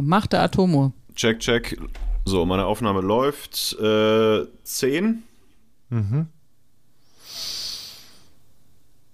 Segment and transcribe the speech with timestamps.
[0.00, 0.92] Mach der Atomuhr.
[1.14, 1.76] Check, check.
[2.24, 3.76] So, meine Aufnahme läuft.
[3.80, 5.22] Äh, 10.
[5.90, 6.26] Mhm.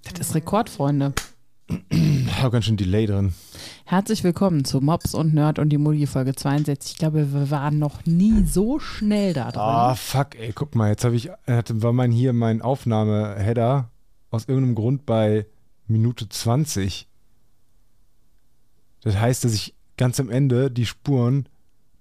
[0.04, 1.14] Das ist Rekord, Freunde.
[2.40, 3.34] Hab ganz schön Delay drin.
[3.84, 6.92] Herzlich willkommen zu Mops und Nerd und die Mutti Folge 62.
[6.92, 9.60] Ich glaube, wir waren noch nie so schnell da drin.
[9.60, 13.90] Ah, fuck, ey, guck mal, jetzt habe ich, hatte, war mein hier mein Aufnahmeheader
[14.30, 15.46] aus irgendeinem Grund bei
[15.86, 17.08] Minute 20.
[19.02, 21.46] Das heißt, dass ich ganz am Ende die Spuren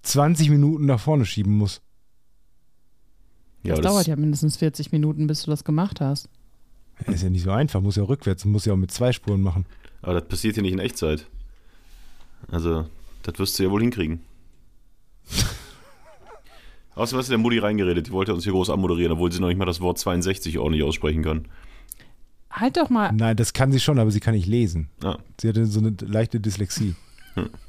[0.02, 1.82] 20 Minuten nach vorne schieben muss.
[3.62, 6.30] Ja, das, dauert ja mindestens 40 Minuten, bis du das gemacht hast.
[7.06, 9.66] Ist ja nicht so einfach, muss ja rückwärts, muss ja auch mit zwei Spuren machen.
[10.00, 11.26] Aber das passiert hier nicht in Echtzeit.
[12.50, 12.86] Also,
[13.22, 14.20] das wirst du ja wohl hinkriegen.
[16.94, 19.48] Außerdem hast du der Mutti reingeredet, die wollte uns hier groß anmoderieren, obwohl sie noch
[19.48, 21.46] nicht mal das Wort 62 ordentlich aussprechen kann.
[22.50, 23.12] Halt doch mal.
[23.12, 24.88] Nein, das kann sie schon, aber sie kann nicht lesen.
[25.04, 25.18] Ah.
[25.40, 26.94] Sie hatte so eine leichte Dyslexie.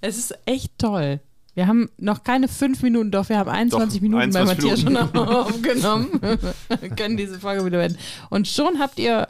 [0.00, 1.20] Es ist echt toll.
[1.54, 4.84] Wir haben noch keine fünf Minuten, doch wir haben 21 Doch, Minuten 21 bei Matthias
[4.84, 5.16] Minuten.
[5.16, 6.20] schon aufgenommen.
[6.80, 7.98] wir können diese Folge wieder beenden.
[8.28, 9.28] Und schon habt ihr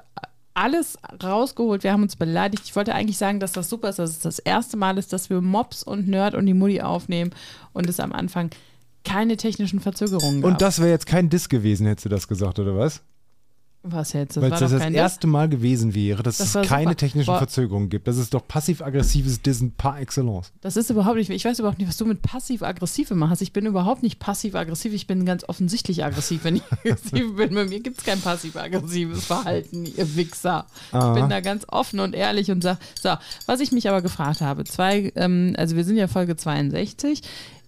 [0.55, 1.83] alles rausgeholt.
[1.83, 2.62] Wir haben uns beleidigt.
[2.64, 5.28] Ich wollte eigentlich sagen, dass das super ist, dass es das erste Mal ist, dass
[5.28, 7.30] wir Mops und Nerd und die Mutti aufnehmen
[7.72, 8.50] und es am Anfang
[9.05, 10.50] keine technischen Verzögerungen gab.
[10.50, 13.02] Und das wäre jetzt kein Diss gewesen, hättest du das gesagt, oder was?
[13.86, 14.36] Was jetzt?
[14.36, 16.84] Das Weil war es das das kein erste Mal gewesen wäre, dass Das es keine
[16.84, 16.96] super.
[16.96, 17.38] technischen Boah.
[17.38, 18.08] Verzögerungen gibt.
[18.08, 20.52] Das ist doch passiv-aggressives Dissen par excellence.
[20.62, 23.42] Das ist überhaupt nicht, ich weiß überhaupt nicht, was du mit passiv-aggressiv immer hast.
[23.42, 27.55] Ich bin überhaupt nicht passiv-aggressiv, ich bin ganz offensichtlich aggressiv, wenn ich aggressiv bin.
[27.55, 30.64] Bei mir gibt es kein passiv-aggressives Verhalten, ihr Wichser.
[30.88, 31.12] Ich Aha.
[31.12, 33.10] bin da ganz offen und ehrlich und sag, so,
[33.44, 37.20] was ich mich aber gefragt habe, zwei, ähm, also wir sind ja Folge 62,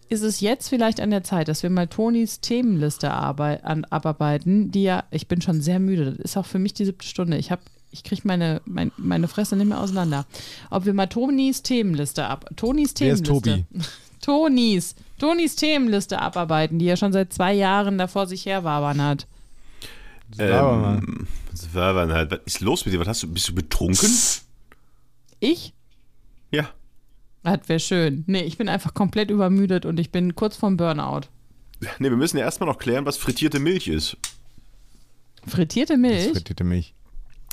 [0.08, 4.84] ist es jetzt vielleicht an der Zeit, dass wir mal Tonis Themenliste an, abarbeiten, die
[4.84, 7.36] ja, ich bin schon sehr müde, das ist auch für mich die siebte Stunde.
[7.36, 10.26] Ich habe ich kriege meine, mein, meine Fresse nicht mehr auseinander.
[10.70, 12.44] Ob wir mal Tonis Themenliste ab.
[12.56, 13.64] Tonis Wer ist Themenliste.
[13.64, 13.64] Tobi?
[14.20, 14.94] Tonis.
[15.18, 19.26] Tonis Themenliste abarbeiten, die er schon seit zwei Jahren da vor sich her wabern hat.
[20.38, 21.26] Ähm,
[21.72, 23.00] dann halt, was ist los mit dir?
[23.00, 23.32] Was hast du?
[23.32, 24.10] Bist du betrunken?
[25.40, 25.72] Ich?
[26.50, 26.68] Ja.
[27.46, 28.24] Das wäre schön.
[28.26, 31.28] Nee, ich bin einfach komplett übermüdet und ich bin kurz vorm Burnout.
[31.80, 34.16] Ne, wir müssen ja erstmal noch klären, was frittierte Milch ist.
[35.46, 36.30] Frittierte Das Milch?
[36.32, 36.94] frittierte mich.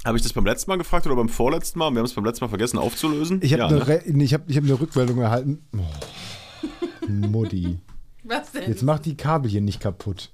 [0.05, 1.91] Habe ich das beim letzten Mal gefragt oder beim vorletzten Mal?
[1.91, 3.39] Wir haben es beim letzten Mal vergessen aufzulösen.
[3.41, 4.01] Ich habe ja, eine, ne?
[4.07, 5.63] Nee, ich hab, ich hab eine Rückmeldung erhalten.
[5.77, 7.07] Oh.
[7.07, 7.79] Mutti.
[8.23, 8.69] Was denn?
[8.69, 10.31] Jetzt mach die Kabel hier nicht kaputt.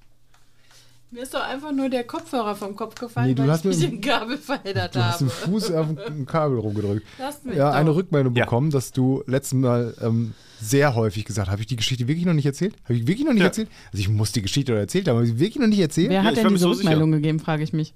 [1.11, 3.77] Mir ist doch einfach nur der Kopfhörer vom Kopf gefallen, Nee, du weil hast ich
[3.79, 5.25] mich im Kabel verheddert Du hast habe.
[5.25, 7.05] den Fuß auf ein Kabel rumgedrückt.
[7.17, 7.77] Lass mich Ja, doch.
[7.77, 8.45] eine Rückmeldung Ja.
[8.45, 12.25] bekommen, dass du letztes Mal ähm, sehr häufig gesagt hast, habe ich die Geschichte wirklich
[12.27, 12.75] noch nicht erzählt?
[12.83, 13.47] Habe ich wirklich noch nicht Ja.
[13.47, 13.69] erzählt?
[13.91, 16.09] Also ich muss die Geschichte erzählt haben, aber habe ich sie wirklich noch nicht erzählt?
[16.09, 16.89] Wer Ja, hat denn diese so sicher.
[16.91, 17.95] Rückmeldung gegeben, frage ich mich.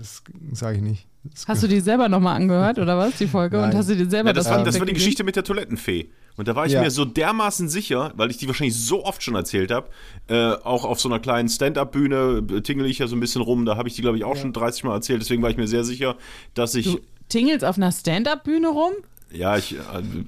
[0.00, 0.22] Das
[0.58, 1.06] sage ich nicht.
[1.24, 3.56] Das Hast du die selber nochmal angehört oder was, die Folge?
[3.58, 3.76] Und Nein.
[3.76, 6.08] hast du dir selber Ja, das, war, das war die Geschichte mit der Toilettenfee.
[6.38, 6.80] Und da war ich Ja.
[6.80, 9.90] mir so dermaßen sicher, weil ich die wahrscheinlich so oft schon erzählt habe,
[10.28, 13.66] äh, auch auf so einer kleinen Stand-Up-Bühne äh, tingle ich ja so ein bisschen rum.
[13.66, 15.20] Da habe ich die, glaube ich, auch schon 30 Mal erzählt.
[15.20, 16.16] Deswegen war ich mir sehr sicher,
[16.54, 18.92] dass ich, Du tingelst auf einer Stand-Up-Bühne rum?
[19.30, 19.80] ja, ich äh,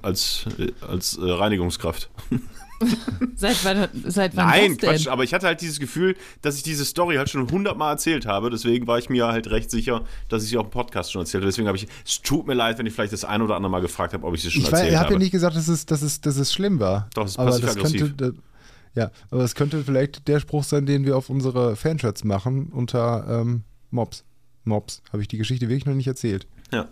[0.03, 2.11] als, äh, als Reinigungskraft.
[3.37, 4.77] Seit wann, seit wann Nein?
[4.77, 8.27] Quatsch, aber ich hatte halt dieses Gefühl, dass ich diese Story halt schon hundertmal erzählt
[8.27, 8.51] habe.
[8.51, 11.43] Deswegen war ich mir halt recht sicher, dass ich sie auch im Podcast schon erzählt
[11.43, 11.51] habe.
[11.51, 13.81] Deswegen habe ich, es tut mir leid, wenn ich vielleicht das ein oder andere Mal
[13.81, 15.15] gefragt habe, ob ich sie schon Ich, war- erzählt ich habe habe.
[15.15, 17.09] ja nicht gesagt, dass es, dass, es, dass es schlimm war.
[17.15, 18.01] Doch, es ist aber das passiv-aggressiv.
[18.01, 22.25] könnte, da- ja, aber es könnte vielleicht der Spruch sein, den wir auf unsere Fanshirts
[22.25, 24.25] machen unter ähm, Mobs.
[24.65, 25.03] Mobs.
[25.13, 26.47] Habe ich die Geschichte wirklich noch nicht erzählt.
[26.73, 26.87] Ja.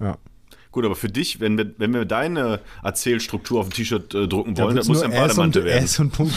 [0.00, 0.16] Ja.
[0.74, 4.58] Gut, aber für dich, wenn wir, wenn wir deine Erzählstruktur auf ein T-Shirt äh, drucken
[4.58, 5.84] wollen, dann muss ja ein und, Bademantel werden.
[5.84, 6.34] S und Punkt,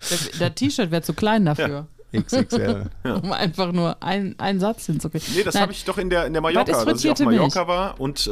[0.00, 2.90] Das, das T-Shirt wäre zu klein dafür, XXL.
[3.04, 5.26] um einfach nur einen, Satz hinzukriegen.
[5.34, 7.16] Nee, das Nein, habe ich doch in der, in der Mallorca, ist dass ich auf
[7.16, 8.30] frittierte Mallorca war und äh,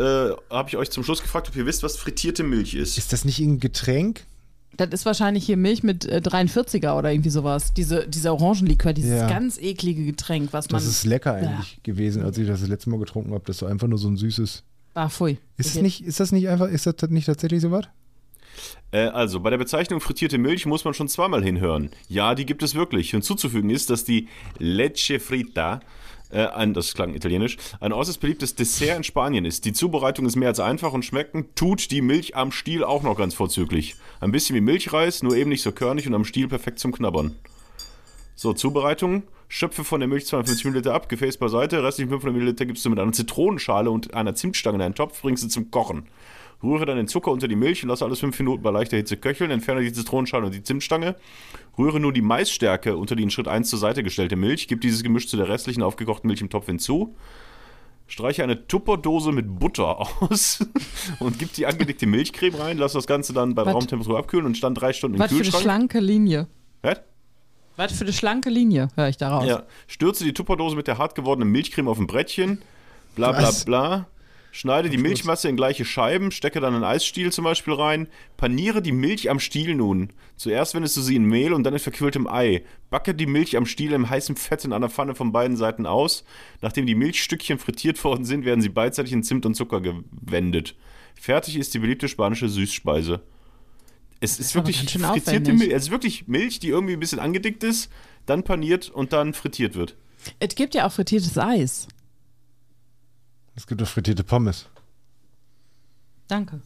[0.50, 2.99] habe ich euch zum Schluss gefragt, ob ihr wisst, was frittierte Milch ist.
[2.99, 4.26] Ist das nicht ein Getränk?
[4.76, 7.72] Das ist wahrscheinlich hier Milch mit äh, 43er oder irgendwie sowas.
[7.72, 9.28] Diese, dieser Orangenlikör, dieses Ja.
[9.28, 10.78] ganz eklige Getränk, was man.
[10.78, 13.44] Das ist lecker eigentlich gewesen, als ich das, das letzte Mal getrunken habe.
[13.47, 14.62] Das ist so einfach nur so ein süßes.
[14.96, 15.36] Ah, pfui.
[15.58, 17.84] Ist, Ich- nicht, ist das nicht einfach, ist das nicht tatsächlich so was?
[18.93, 21.90] Äh, also, bei der Bezeichnung frittierte Milch muss man schon zweimal hinhören.
[22.08, 23.10] Ja, die gibt es wirklich.
[23.10, 24.28] Hinzuzufügen ist, dass die
[24.58, 25.81] Leche Frita,
[26.31, 29.66] äh, ein, das klang italienisch, ein äußerst beliebtes Dessert in Spanien ist.
[29.66, 33.19] Die Zubereitung ist mehr als einfach und schmecken tut die Milch am Stiel auch noch
[33.19, 33.96] ganz vorzüglich.
[34.20, 37.37] Ein bisschen wie Milchreis, nur eben nicht so körnig und am Stiel perfekt zum Knabbern.
[38.34, 39.25] So, Zubereitung.
[39.48, 42.98] Schöpfe von der Milch 250 Milliliter ab, Gefäß beiseite, restlichen 500 Milliliter gibst du mit
[42.98, 46.06] einer Zitronenschale und einer Zimtstange in einen Topf, bringst du zum Kochen.
[46.62, 49.16] Rühre dann den Zucker unter die Milch und lasse alles 5 Minuten bei leichter Hitze
[49.16, 51.14] köcheln, entferne die Zitronenschale und die Zimtstange.
[51.78, 55.02] Rühre nur die Maisstärke unter die in Schritt 1 zur Seite gestellte Milch, gib dieses
[55.02, 57.14] Gemisch zu der restlichen aufgekochten Milch im Topf hinzu.
[58.06, 60.66] streiche eine Tupperdose mit Butter aus
[61.20, 63.62] und gib die angedickte Milchcreme rein, lass das Ganze dann bei?
[63.62, 65.62] Raumtemperatur abkühlen und stand drei Stunden im Was für eine Kühlschrank.
[65.62, 66.49] schlanke Linie.
[66.82, 67.00] Was?
[67.76, 69.46] Was für eine schlanke Linie, höre ich daraus.
[69.46, 72.62] Ja, stürze die Tupperdose mit der hart gewordenen Milchcreme auf ein Brettchen,
[73.14, 73.64] bla bla Was?
[73.64, 74.06] bla.
[74.56, 78.08] Schneide die Milchmasse in gleiche Scheiben, stecke dann einen Eisstiel zum Beispiel rein,
[78.38, 80.14] paniere die Milch am Stiel nun.
[80.37, 82.62] Zuerst wendest du sie in Mehl und dann in verquirltem Ei.
[82.88, 86.25] Backe die Milch am Stiel im heißen Fett in einer Pfanne von beiden Seiten aus.
[86.62, 90.75] Nachdem die Milchstückchen frittiert worden sind, werden sie beidseitig in Zimt und Zucker gewendet.
[91.14, 93.20] Fertig ist die beliebte spanische Süßspeise.
[94.20, 95.52] Es ist, aber wirklich frittierte.
[95.52, 95.72] Milch.
[95.72, 97.90] Es ist wirklich Milch, die irgendwie ein bisschen angedickt ist,
[98.24, 99.96] dann paniert und dann frittiert wird.
[100.38, 101.88] Es gibt ja auch frittiertes Eis.
[103.54, 104.66] Es gibt doch frittierte Pommes.
[106.28, 106.60] Danke.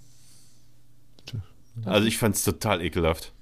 [1.85, 3.32] Also ich fand es total ekelhaft.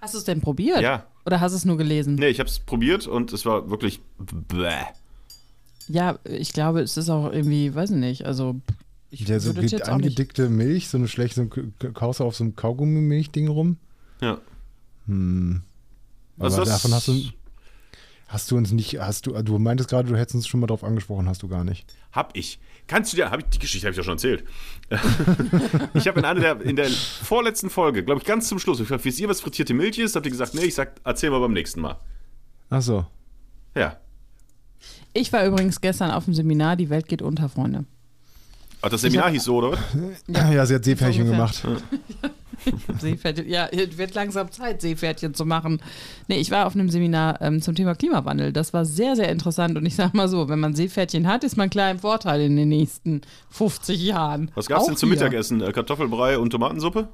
[0.00, 0.80] Hast du es denn probiert?
[0.80, 1.06] Ja.
[1.26, 2.16] Oder hast du es nur gelesen?
[2.16, 4.84] Nee, ich habe es probiert und es war wirklich bäh.
[5.88, 8.56] Ja, ich glaube, es ist auch irgendwie, weiß ich nicht, also
[9.14, 11.48] ich Ja, so geht angedickte Milch, so eine schlechte,
[11.80, 13.78] so kaust du auf so einem Kaugummi-Milch-Ding rum.
[14.20, 14.38] Ja.
[15.06, 15.62] Hm.
[16.36, 17.20] Aber Also das- davon hast du,
[18.28, 20.84] hast du uns nicht, hast du, du meintest gerade, du hättest uns schon mal drauf
[20.84, 21.86] angesprochen, hast du gar nicht.
[22.12, 22.58] Hab ich.
[22.86, 24.44] Kannst du dir, hab ich, die Geschichte habe ich ja schon erzählt.
[25.94, 28.84] ich habe in einer der, in der vorletzten Folge, glaube ich, ganz zum Schluss, ich
[28.84, 30.14] gefragt, wisst ihr, was frittierte Milch ist?
[30.16, 31.98] Habt ihr gesagt, nee, ich sag, erzähl mal beim nächsten Mal.
[32.70, 33.06] Ach so.
[33.74, 33.98] Ja.
[35.12, 37.84] Ich war übrigens gestern auf dem Seminar, die Welt geht unter, Freunde.
[38.84, 39.78] Ach, das Seminar hieß so, oder was?
[40.26, 41.66] Ja, sie hat Seepferdchen gemacht.
[43.00, 45.80] Seepferdchen, ja, es wird langsam Zeit, Seepferdchen zu machen.
[46.28, 48.52] Nee, ich war auf einem Seminar ähm, zum Thema Klimawandel.
[48.52, 49.78] Das war sehr, sehr interessant.
[49.78, 52.56] Und ich sag mal so, wenn man Seepferdchen hat, ist man klar im Vorteil in
[52.56, 54.50] den nächsten 50 Jahren.
[54.54, 55.18] Was gab's Auch denn zum hier.
[55.18, 55.62] Mittagessen?
[55.62, 57.08] Äh, Kartoffelbrei und Tomatensuppe?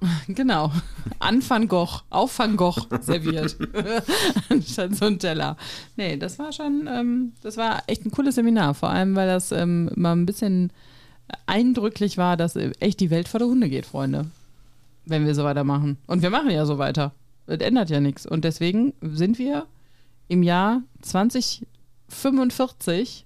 [0.28, 0.70] Genau.
[1.18, 3.56] An Van Gogh, auf Van Gogh serviert.
[4.50, 5.56] Anstatt so ein Teller.
[5.96, 8.74] Nee, das war schon, ähm, das war echt ein cooles Seminar.
[8.74, 10.70] Vor allem, weil das ähm, mal ein bisschen
[11.46, 14.26] eindrücklich war, dass äh, echt die Welt vor der Hunde geht, Freunde.
[15.04, 15.98] Wenn wir so weitermachen.
[16.06, 17.12] Und wir machen ja so weiter.
[17.46, 18.26] Das ändert ja nichts.
[18.26, 19.66] Und deswegen sind wir
[20.28, 23.24] im Jahr 2045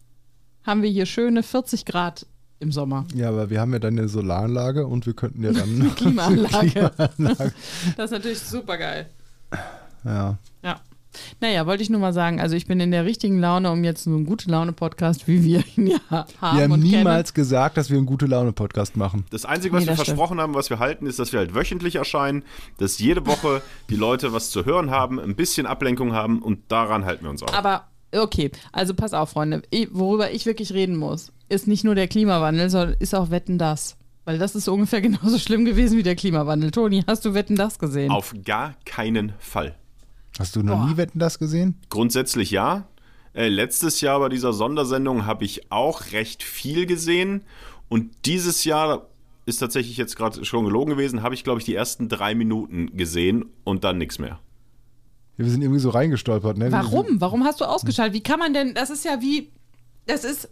[0.65, 2.27] haben wir hier schöne 40 Grad
[2.59, 3.07] im Sommer.
[3.15, 5.95] Ja, aber wir haben ja dann eine Solaranlage und wir könnten ja dann.
[5.97, 6.71] Klimaanlage.
[7.17, 7.55] Klimaanlage.
[7.97, 9.07] Das ist natürlich super geil.
[10.05, 10.37] Ja.
[10.63, 10.81] Ja.
[11.41, 14.05] Naja, wollte ich nur mal sagen, also ich bin in der richtigen Laune, um jetzt
[14.05, 16.29] so einen gute Laune-Podcast, wie wir ihn ja haben.
[16.57, 19.25] Wir haben und niemals gesagt, dass wir einen gute Laune-Podcast machen.
[19.31, 20.17] Das Einzige, was Nee, wir das stimmt.
[20.19, 22.45] versprochen haben, was wir halten, ist, dass wir halt wöchentlich erscheinen,
[22.79, 27.05] dass jede Woche die Leute was zu hören haben, ein bisschen Ablenkung haben und daran
[27.05, 27.47] halten wir uns auch.
[27.47, 27.59] kennen.
[27.59, 29.63] Aber okay, also pass auf, Freunde.
[29.71, 33.59] Ich, worüber ich wirklich reden muss, ist nicht nur der Klimawandel, sondern ist auch Wetten
[33.59, 33.97] das.
[34.27, 36.71] Weil das ist ungefähr genauso schlimm gewesen wie der Klimawandel.
[36.71, 38.11] Toni, hast du Wetten das gesehen?
[38.13, 39.75] Auf gar keinen Fall.
[40.39, 40.87] Hast du noch Boah.
[40.89, 41.77] nie Wetten das gesehen?
[41.89, 42.87] Grundsätzlich ja.
[43.33, 47.43] Äh, letztes Jahr bei dieser Sondersendung habe ich auch recht viel gesehen.
[47.89, 49.09] Und dieses Jahr
[49.47, 52.97] ist tatsächlich jetzt gerade schon gelogen gewesen, habe ich, glaube ich, die ersten drei Minuten
[52.97, 54.39] gesehen und dann nichts mehr.
[55.37, 56.71] Ja, wir sind irgendwie so reingestolpert, ne?
[56.71, 57.21] Warum?
[57.21, 58.15] Warum hast du ausgeschaltet?
[58.15, 59.51] Wie kann man denn, das ist ja wie,
[60.07, 60.49] das ist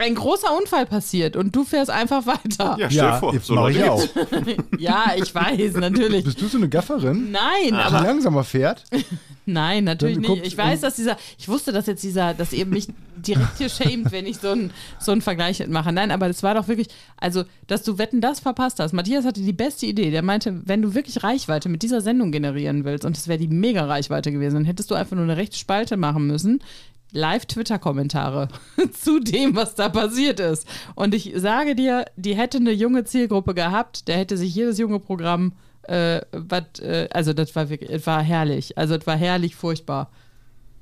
[0.00, 2.76] ein großer Unfall passiert und du fährst einfach weiter.
[2.78, 4.00] Ja, Ja, stell Ja, dir vor, so mach ich Leute auch.
[4.44, 5.28] gibt's.
[5.28, 6.24] ich weiß, natürlich.
[6.24, 8.84] Bist du so eine Gafferin, Nein, die aber langsamer fährt?
[9.46, 10.46] Nein, natürlich nicht.
[10.46, 14.12] Ich weiß, dass dieser, ich wusste, dass jetzt dieser, dass ihr mich direkt hier schämt,
[14.12, 15.90] wenn ich so einen so einen Vergleich mache.
[15.90, 18.92] Nein, aber das war doch wirklich, also, dass du Wetten, das verpasst hast.
[18.92, 20.10] Matthias hatte die beste Idee.
[20.10, 23.48] Der meinte, wenn du wirklich Reichweite mit dieser Sendung generieren willst, und das wäre die
[23.48, 26.60] mega Reichweite gewesen, dann hättest du einfach nur eine rechte Spalte machen müssen.
[27.12, 28.48] Live-Twitter-Kommentare
[28.92, 30.66] zu dem, was da passiert ist.
[30.94, 35.00] Und ich sage dir, die hätte eine junge Zielgruppe gehabt, der hätte sich jedes junge
[35.00, 38.76] Programm, äh, wat, äh, also das war wirklich, es war herrlich.
[38.76, 40.10] Also es war herrlich furchtbar.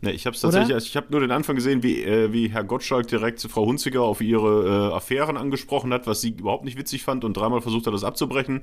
[0.07, 2.65] Nee, ich habe tatsächlich, also ich habe nur den Anfang gesehen, wie, äh, wie Herr
[2.65, 7.03] Gottschalk direkt Frau Hunziker auf ihre äh, Affären angesprochen hat, was sie überhaupt nicht witzig
[7.03, 8.63] fand und dreimal versucht hat, das abzubrechen.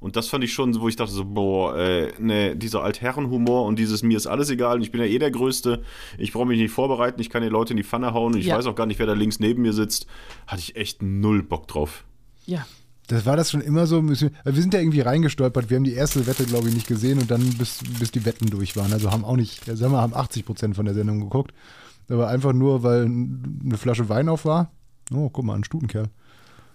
[0.00, 3.78] Und das fand ich schon, wo ich dachte so, boah, äh, ne, dieser Altherrenhumor und
[3.78, 5.82] dieses mir ist alles egal und ich bin ja eh der Größte,
[6.18, 8.46] ich brauche mich nicht vorbereiten, ich kann die Leute in die Pfanne hauen und ich
[8.46, 8.56] Ja.
[8.58, 10.06] weiß auch gar nicht, wer da links neben mir sitzt,
[10.46, 12.04] hatte ich echt null Bock drauf.
[12.46, 12.66] Ja.
[13.12, 14.00] Das war das schon immer so.
[14.00, 15.68] müssen Wir wir sind ja irgendwie reingestolpert.
[15.68, 18.46] Wir haben die erste Wette, glaube ich, nicht gesehen und dann bis, bis die Wetten
[18.46, 18.90] durch waren.
[18.92, 21.52] Also haben auch nicht, sagen wir, haben 80 Prozent von der Sendung geguckt.
[22.08, 24.70] Aber einfach nur, weil eine Flasche Wein auf war.
[25.12, 26.08] Oh, guck mal, ein Stutenkerl.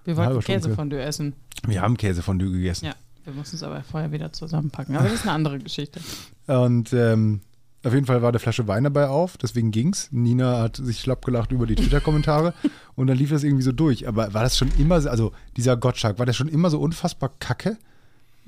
[0.06, 0.39] Wir wollten.
[0.41, 1.34] Käsefondue essen.
[1.65, 2.86] Wir haben Käsefondue gegessen.
[2.86, 2.94] Ja.
[3.24, 4.96] Wir mussten es aber vorher wieder zusammenpacken.
[4.96, 6.00] Aber das ist eine andere Geschichte.
[6.46, 7.41] Und ähm,
[7.88, 10.10] auf jeden Fall war eine Flasche Wein dabei auf, deswegen ging's.
[10.12, 12.53] Nina hat sich schlapp gelacht über die Twitter-Kommentare
[12.96, 14.08] und dann lief das irgendwie so durch.
[14.08, 17.32] Aber war das schon immer, so- also dieser Gottschalk, war der schon immer so unfassbar
[17.39, 17.77] kacke?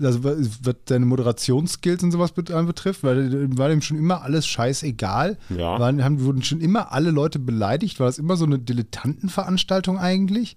[0.02, 5.38] also was seine Moderationsskills und sowas bet- anbetrifft, weil war dem schon immer alles scheißegal.
[5.50, 5.78] Ja.
[5.78, 8.00] Waren, haben, wurden schon immer alle Leute beleidigt.
[8.00, 10.56] War das immer so eine Dilettantenveranstaltung eigentlich?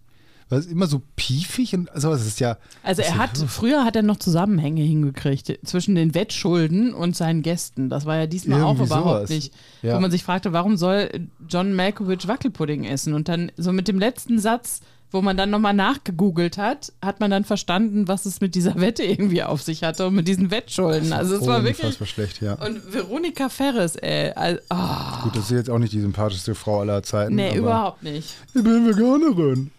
[0.53, 2.59] War es immer so piefig und also es ist ja.
[2.83, 7.89] Also er hat, früher hat er noch Zusammenhänge hingekriegt zwischen den Wettschulden und seinen Gästen.
[7.89, 9.31] Das war ja diesmal auch überhaupt sowas.
[9.31, 9.55] nicht.
[9.81, 9.97] Ja.
[9.97, 11.09] Wo man sich fragte, warum soll
[11.49, 13.15] John Malkovich Wackelpudding essen?
[13.15, 17.31] Und dann so mit dem letzten Satz, wo man dann nochmal nachgegoogelt hat, hat man
[17.31, 21.15] dann verstanden, was es mit dieser Wette irgendwie auf sich hatte und mit diesen Wettschulden.
[21.15, 21.83] Also es war wirklich...
[21.83, 22.57] unfassbar schlecht, ja.
[22.57, 24.33] Und Veronika Ferres, ey.
[24.33, 27.37] Also, oh, Gut, das ist jetzt auch nicht die sympathischste Frau aller Zeiten.
[27.37, 28.35] nee, überhaupt nicht.
[28.53, 29.71] Ich bin Veganerin.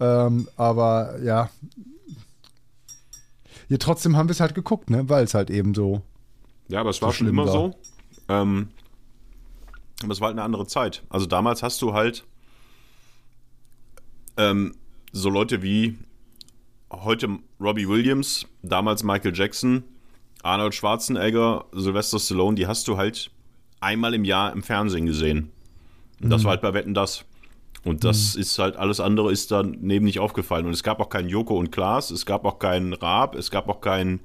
[0.00, 1.50] Ähm, aber ja.
[3.68, 5.08] Ja, trotzdem haben wir es halt geguckt, ne?
[5.08, 6.02] Weil es halt eben so.
[6.68, 7.52] Ja, aber es war So schon schlimm immer war.
[7.52, 7.74] so.
[8.28, 8.68] Ähm,
[10.02, 11.02] aber es war halt eine andere Zeit.
[11.08, 12.24] Also damals hast du halt
[14.36, 14.74] ähm,
[15.12, 15.98] so Leute wie
[16.92, 19.84] heute Robbie Williams, damals Michael Jackson,
[20.42, 23.30] Arnold Schwarzenegger, Sylvester Stallone, die hast du halt
[23.80, 25.50] einmal im Jahr im Fernsehen gesehen.
[26.20, 27.24] Und das war halt bei Wetten das.
[27.88, 30.66] Und das ist halt, alles andere ist daneben nicht aufgefallen.
[30.66, 33.68] Und es gab auch keinen Joko und Klaas, es gab auch keinen Raab, es gab
[33.68, 34.20] auch keinen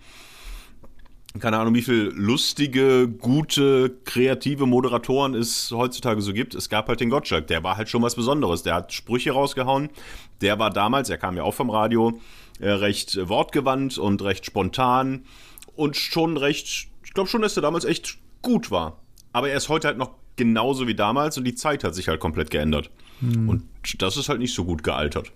[1.39, 6.53] keine Ahnung, wie viel lustige, gute, kreative Moderatoren es heutzutage so gibt.
[6.53, 8.61] Es gab halt den Gottschalk, der war halt schon was Besonderes.
[8.61, 9.89] Der hat Sprüche rausgehauen.
[10.41, 12.19] Der war damals, er kam ja auch vom Radio,
[12.59, 15.25] äh, recht wortgewandt und recht spontan
[15.75, 18.99] und schon recht, ich glaube schon, dass er damals echt gut war.
[19.31, 22.19] Aber er ist heute halt noch genauso wie damals und die Zeit hat sich halt
[22.19, 22.91] komplett geändert.
[23.49, 23.63] Und
[23.99, 25.31] das ist halt nicht so gut gealtert.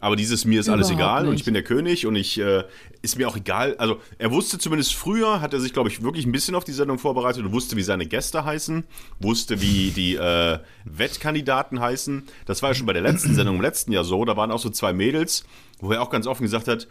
[0.00, 1.40] Aber dieses mir ist alles Überhaupt egal und nicht.
[1.40, 2.64] ich bin der König und ich äh,
[3.02, 3.76] ist mir auch egal.
[3.76, 6.72] Also er wusste zumindest früher, hat er sich, glaube ich, wirklich ein bisschen auf die
[6.72, 8.84] Sendung vorbereitet und wusste, wie seine Gäste heißen,
[9.18, 12.22] wusste, wie die äh, Wettkandidaten heißen.
[12.46, 14.24] Das war ja schon bei der letzten Sendung im letzten Jahr so.
[14.24, 15.44] Da waren auch so zwei Mädels,
[15.80, 16.88] wo er auch ganz offen gesagt hat,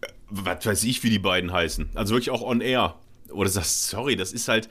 [0.00, 1.90] äh, was weiß ich, wie die beiden heißen.
[1.94, 2.96] Also wirklich auch on air.
[3.30, 4.68] Oder sagst, sorry, das ist halt,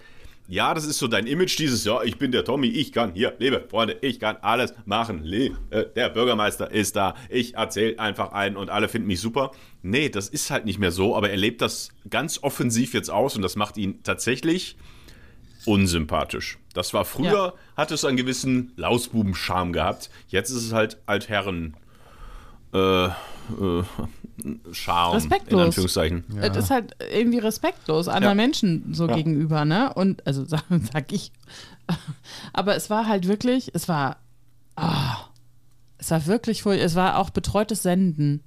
[0.48, 3.36] ja, das ist so dein Image, dieses, ja, ich bin der Tommy, ich kann hier,
[3.40, 5.24] liebe Freunde, ich kann alles machen.
[5.24, 9.52] Le äh, der Bürgermeister ist da, ich erzähle einfach ein und alle finden mich super.
[9.82, 13.36] Nee, das ist halt nicht mehr so, aber er lebt das ganz offensiv jetzt aus
[13.36, 14.78] und das macht ihn tatsächlich
[15.66, 16.58] unsympathisch.
[16.74, 17.54] Das war früher, Ja.
[17.76, 20.10] hat es einen gewissen Lausbuben-Charme gehabt.
[20.30, 21.76] Jetzt ist es halt Altherren.
[22.74, 23.10] Äh,
[23.50, 23.84] äh,
[24.74, 25.62] Charme, in Respektlos.
[25.62, 26.24] Anführungszeichen.
[26.42, 28.44] Es ist halt irgendwie respektlos anderen Ja.
[28.44, 29.16] Menschen so Ja.
[29.16, 29.94] gegenüber, ne?
[29.94, 30.64] Und, also sag,
[30.94, 31.32] sag ich.
[32.54, 34.18] Aber es war halt wirklich, es war,
[34.76, 35.18] ah,
[35.98, 38.42] es war wirklich, es war auch betreutes Senden.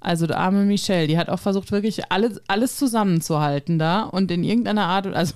[0.00, 4.42] Also die arme Michelle, die hat auch versucht, wirklich alles, alles zusammenzuhalten da und in
[4.42, 5.34] irgendeiner Art, und- also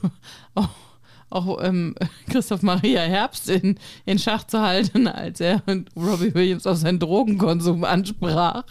[0.54, 0.68] auch,
[1.30, 1.94] auch ähm,
[2.30, 5.62] Christoph Maria Herbst in, in Schach zu halten, als er
[5.96, 8.64] Robbie Williams auf seinen Drogenkonsum ansprach.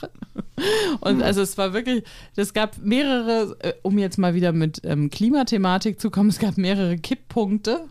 [1.01, 2.03] Und also es war wirklich,
[2.35, 6.57] es gab mehrere, äh, um jetzt mal wieder mit ähm, Klimathematik zu kommen, es gab
[6.57, 7.81] mehrere Kipppunkte,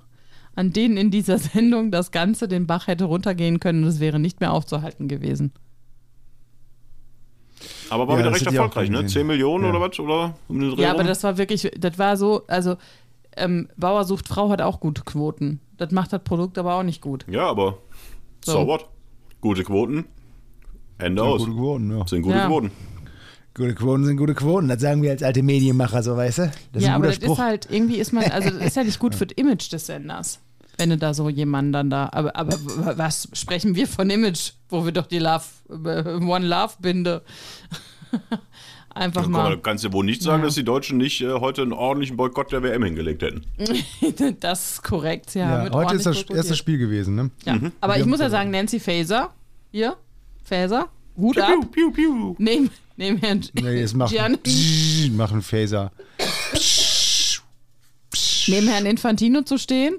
[0.57, 4.19] an denen in dieser Sendung das Ganze den Bach hätte runtergehen können und es wäre
[4.19, 5.53] nicht mehr aufzuhalten gewesen.
[7.91, 9.03] Aber war Ja, wieder recht erfolgreich, ne?
[9.03, 9.21] gesehen.
[9.21, 9.71] 10 Millionen Ja.
[9.71, 9.99] oder was?
[9.99, 12.77] Oder um Ja, aber das war wirklich, das war so, also
[13.37, 15.61] ähm, Bauer sucht Frau hat auch gute Quoten.
[15.77, 17.25] Das macht das Produkt aber auch nicht gut.
[17.29, 17.79] Ja, aber
[18.45, 18.67] so, So.
[18.67, 18.87] what?
[19.41, 20.05] Gute Quoten.
[20.99, 21.41] Ende Ja, aus.
[21.45, 22.07] gute Quoten, ja.
[22.07, 22.47] Sind gute Ja.
[22.47, 22.71] Quoten.
[23.55, 24.69] Gute Quoten sind gute Quoten.
[24.69, 26.43] Das sagen wir als alte Medienmacher so, weißt du?
[26.73, 27.33] Das ist ja, ein aber das Spruch.
[27.39, 29.87] ist halt, irgendwie ist man, also das ist ja nicht gut für das Image des
[29.87, 30.41] Senders.
[30.77, 32.57] Wenn du da so jemanden dann da, aber, aber
[32.99, 37.23] was sprechen wir von Image, wo wir doch die Love, äh, One Love Binde
[38.95, 40.47] einfach Dann mal, kannst du wohl nicht sagen, Ja.
[40.47, 43.43] dass die Deutschen nicht äh, heute einen ordentlichen Boykott der WM hingelegt hätten.
[44.41, 45.65] das ist korrekt, ja.
[45.67, 47.31] ja, heute ist das erste Spiel gewesen, ne?
[47.45, 47.59] Ja.
[47.81, 49.33] Aber ich muss ja sagen, Nancy Faeser,
[49.71, 49.97] hier,
[50.45, 52.35] Faeser, Hut ab, Piu, piu, piu.
[52.39, 55.93] neben, neben Herrn Nee, es macht Gianni, machen Phaser.
[58.49, 59.97] neben Herrn Infantino zu stehen.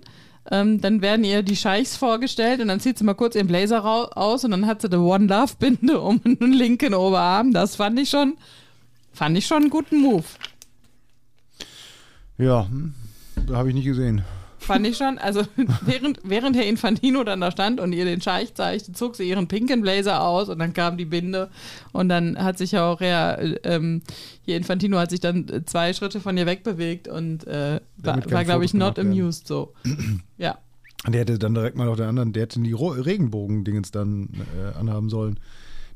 [0.51, 3.79] Ähm, dann werden ihr die Scheichs vorgestellt und dann zieht sie mal kurz ihren Blazer
[3.79, 7.51] rau- aus und dann hat sie die One Love Binde um den linken Oberarm.
[7.51, 8.35] Das fand ich schon,
[9.15, 10.25] fand ich schon einen guten Move.
[12.38, 12.93] Ja, hm,
[13.51, 14.24] habe ich nicht gesehen.
[14.65, 15.17] Fand ich schon.
[15.19, 15.43] Also
[15.81, 19.48] während, während Herr Infantino dann da stand und ihr den Scheich zeigte, zog sie ihren
[19.48, 21.50] pinken Blazer aus und dann kam die Binde
[21.91, 24.01] und dann hat sich ja auch Herr, äh, ähm,
[24.41, 28.43] hier Infantino hat sich dann äh, zwei Schritte von ihr wegbewegt und äh, war, war
[28.43, 29.12] glaube ich, not gemacht werden.
[29.12, 29.74] amused so.
[30.38, 30.57] ja.
[31.07, 35.10] Der hätte dann direkt mal auf der anderen, der hätte die Regenbogen-Dingens dann äh, anhaben
[35.10, 35.39] sollen.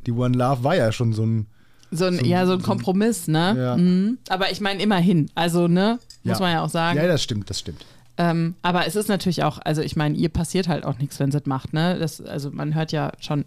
[0.05, 1.47] Die One Love war ja schon so ein.
[1.91, 3.55] So ein, So ja, so ein so ein- Kompromiss, ne?
[3.57, 3.77] Ja.
[3.77, 4.17] Mhm.
[4.29, 6.45] Aber ich meine immerhin, also, ne, muss Ja.
[6.45, 6.97] man ja auch sagen.
[6.97, 7.85] Ja, das stimmt, das stimmt.
[8.17, 11.31] Ähm, aber es ist natürlich auch, also ich meine, ihr passiert halt auch nichts, wenn
[11.31, 11.97] sie es macht, ne?
[11.97, 13.45] Das, also man hört ja schon,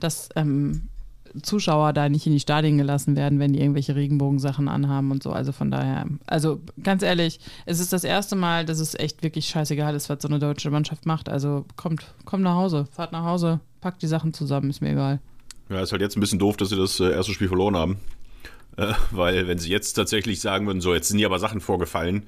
[0.00, 0.88] dass ähm,
[1.42, 5.32] Zuschauer da nicht in die Stadien gelassen werden, wenn die irgendwelche Regenbogensachen anhaben und so.
[5.32, 9.46] Also von daher, also ganz ehrlich, es ist das erste Mal, dass es echt wirklich
[9.46, 11.28] scheißegal ist, was so eine deutsche Mannschaft macht.
[11.28, 15.18] Also kommt, kommt nach Hause, fahrt nach Hause, packt die Sachen zusammen, ist mir egal.
[15.74, 17.98] Ja, ist halt jetzt ein bisschen doof, dass sie das äh, erste Spiel verloren haben.
[18.76, 22.24] Äh, weil wenn sie jetzt tatsächlich sagen würden, so jetzt sind hier aber Sachen vorgefallen,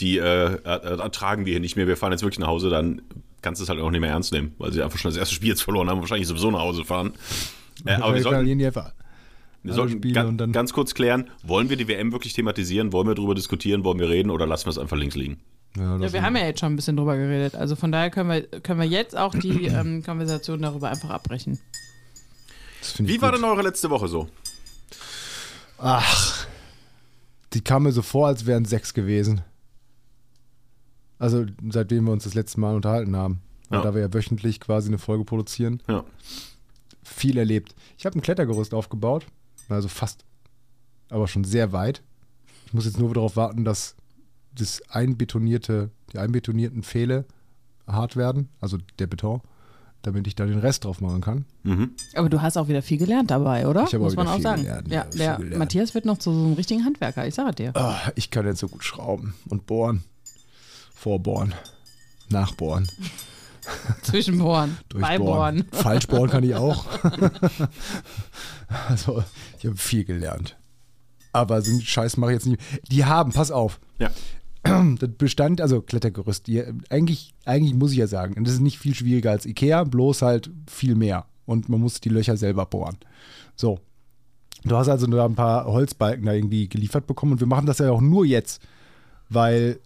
[0.00, 3.02] die äh, ertragen wir hier nicht mehr, wir fahren jetzt wirklich nach Hause, dann
[3.42, 5.34] kannst du es halt auch nicht mehr ernst nehmen, weil sie einfach schon das erste
[5.34, 7.12] Spiel jetzt verloren haben, wahrscheinlich sowieso nach Hause fahren.
[7.84, 8.58] Äh, aber wir sollten,
[9.62, 13.34] wir sollten ganz, ganz kurz klären, wollen wir die WM wirklich thematisieren, wollen wir darüber
[13.34, 15.38] diskutieren, wollen wir reden oder lassen wir es einfach links liegen?
[15.76, 17.54] Ja, ja, wir haben ja jetzt schon ein bisschen drüber geredet.
[17.54, 21.58] Also von daher können wir, können wir jetzt auch die ähm, Konversation darüber einfach abbrechen.
[22.98, 24.28] Wie war denn eure letzte Woche so?
[25.78, 26.46] Ach,
[27.52, 29.42] die kam mir so vor, als wären sechs gewesen.
[31.18, 33.42] Also seitdem wir uns das letzte Mal unterhalten haben.
[33.70, 33.82] Ja.
[33.82, 35.82] Da wir ja wöchentlich quasi eine Folge produzieren.
[35.88, 36.04] Ja.
[37.02, 37.74] Viel erlebt.
[37.98, 39.26] Ich habe ein Klettergerüst aufgebaut.
[39.68, 40.24] Also fast,
[41.10, 42.02] aber schon sehr weit.
[42.66, 43.94] Ich muss jetzt nur darauf warten, dass
[44.52, 47.24] das einbetonierte, die einbetonierten Pfähle
[47.86, 49.40] hart werden, also der Beton
[50.02, 51.44] damit ich da den Rest drauf machen kann.
[51.62, 51.90] Mhm.
[52.14, 53.84] Aber du hast auch wieder viel gelernt dabei, oder?
[53.84, 54.62] Ich Muss man auch sagen.
[54.62, 55.58] Gelernt, ja, der gelernt.
[55.58, 57.72] Matthias wird noch zu so einem richtigen Handwerker, ich sage dir.
[57.74, 60.04] Oh, ich kann jetzt so gut schrauben und bohren.
[60.94, 61.54] Vorbohren.
[62.28, 62.86] Nachbohren.
[64.02, 64.78] Zwischenbohren.
[64.94, 65.64] Beibohren.
[65.72, 66.86] Falschbohren kann ich auch.
[68.88, 69.22] also,
[69.58, 70.56] ich habe viel gelernt.
[71.32, 72.60] Aber so einen Scheiß mache ich jetzt nicht.
[72.90, 73.80] Die haben, pass auf.
[73.98, 74.10] Ja.
[74.98, 78.94] das bestand, also Klettergerüst, die, eigentlich, eigentlich muss ich ja sagen, das ist nicht viel
[78.94, 81.26] schwieriger als Ikea, bloß halt viel mehr.
[81.46, 82.96] Und man muss die Löcher selber bohren.
[83.56, 83.80] So.
[84.62, 87.78] Du hast also da ein paar Holzbalken da irgendwie geliefert bekommen und wir machen das
[87.78, 88.60] ja auch nur jetzt,
[89.30, 89.80] weil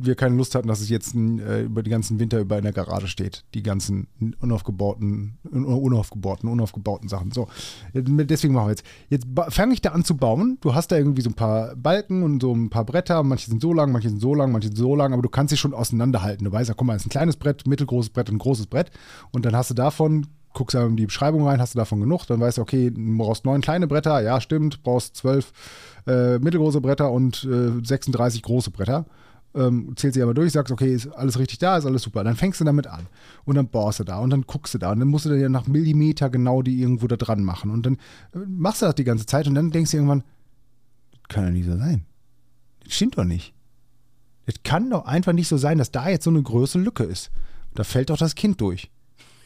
[0.00, 2.72] wir keine Lust hatten, dass es jetzt äh, über den ganzen Winter über in der
[2.72, 3.44] Garage steht.
[3.54, 4.06] Die ganzen
[4.40, 7.32] unaufgebauten, unaufgebauten, unaufgebauten Sachen.
[7.32, 7.48] So,
[7.94, 8.84] deswegen machen wir jetzt.
[9.08, 10.58] Jetzt fange ich da an zu bauen.
[10.60, 13.22] Du hast da irgendwie so ein paar Balken und so ein paar Bretter.
[13.22, 15.50] Manche sind so lang, manche sind so lang, manche sind so lang, aber du kannst
[15.50, 16.44] sie schon auseinanderhalten.
[16.44, 18.90] Du weißt, ja, guck mal, ist ein kleines Brett, mittelgroßes Brett und ein großes Brett.
[19.32, 22.26] Und dann hast du davon guckst du in die Beschreibung rein, hast du davon genug,
[22.26, 25.52] dann weißt du, okay, du brauchst neun kleine Bretter, ja, stimmt, brauchst zwölf
[26.06, 29.06] äh, mittelgroße Bretter und äh, 36 große Bretter
[29.58, 32.24] ähm, zählst sie aber durch, sagst, okay, ist alles richtig da, ist alles super.
[32.24, 33.06] Dann fängst du damit an
[33.44, 35.48] und dann bohrst du da und dann guckst du da und dann musst du ja
[35.48, 37.94] nach Millimeter genau die irgendwo da dran machen und dann
[38.34, 40.22] äh, machst du das die ganze Zeit und dann denkst du irgendwann,
[41.12, 42.04] das kann ja nicht so sein.
[42.84, 43.54] Das stimmt doch nicht.
[44.46, 47.30] Es kann doch einfach nicht so sein, dass da jetzt so eine größere Lücke ist.
[47.74, 48.90] Da fällt doch das Kind durch.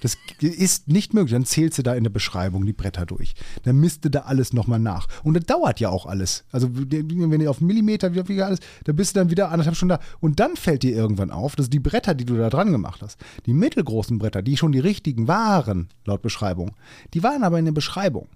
[0.03, 1.31] Das ist nicht möglich.
[1.31, 3.35] Dann zählst du da in der Beschreibung die Bretter durch.
[3.63, 5.07] Dann misst du da alles nochmal nach.
[5.23, 6.43] Und das dauert ja auch alles.
[6.51, 10.01] Also, wenn ihr auf Millimeter wieder alles, da bist du dann wieder anderthalb Stunden da.
[10.19, 13.17] Und dann fällt dir irgendwann auf, dass die Bretter, die du da dran gemacht hast,
[13.47, 16.75] die mittelgroßen Bretter, die schon die richtigen waren, laut Beschreibung,
[17.15, 18.27] die waren aber in der Beschreibung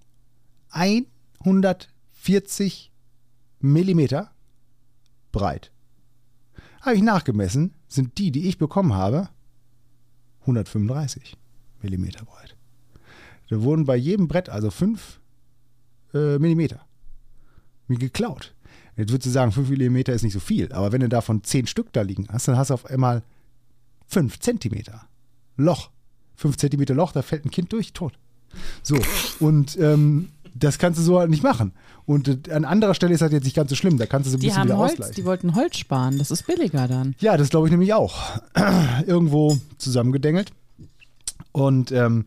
[0.70, 2.92] 140
[3.59, 4.31] Millimeter
[5.33, 5.72] breit.
[6.81, 9.31] Habe ich nachgemessen, sind die, die ich bekommen habe,
[10.42, 11.37] 135.
[11.82, 12.56] Millimeter breit.
[13.48, 15.20] Da wurden bei jedem Brett also 5
[16.14, 16.80] äh, Millimeter
[17.88, 18.54] mir geklaut.
[18.96, 21.66] Jetzt würdest du sagen, 5 Millimeter ist nicht so viel, aber wenn du davon 10
[21.66, 23.22] Stück da liegen hast, dann hast du auf einmal
[24.08, 25.06] 5 Zentimeter
[25.56, 25.90] Loch.
[26.36, 28.14] 5 Zentimeter Loch, da fällt ein Kind durch, tot.
[28.82, 28.96] So,
[29.38, 31.72] und ähm, das kannst du so halt nicht machen.
[32.06, 34.30] Und äh, an anderer Stelle ist das jetzt nicht ganz so schlimm, da kannst du
[34.30, 35.14] so ein die bisschen haben wieder Holz, ausgleichen.
[35.14, 37.14] Die wollten Holz sparen, das ist billiger dann.
[37.18, 38.16] Ja, das glaube ich nämlich auch.
[39.06, 40.52] Irgendwo zusammengedengelt.
[41.57, 42.27] Und ähm,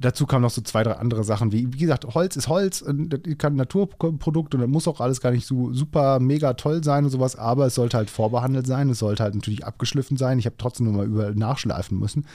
[0.00, 3.08] dazu kamen noch so zwei, drei andere Sachen, wie, wie gesagt, Holz ist Holz, und
[3.10, 6.82] das kann ein Naturprodukt und das muss auch alles gar nicht so super mega toll
[6.82, 10.40] sein und sowas, aber es sollte halt vorbehandelt sein, es sollte halt natürlich abgeschliffen sein.
[10.40, 12.26] Ich habe trotzdem nur mal überall nachschleifen müssen.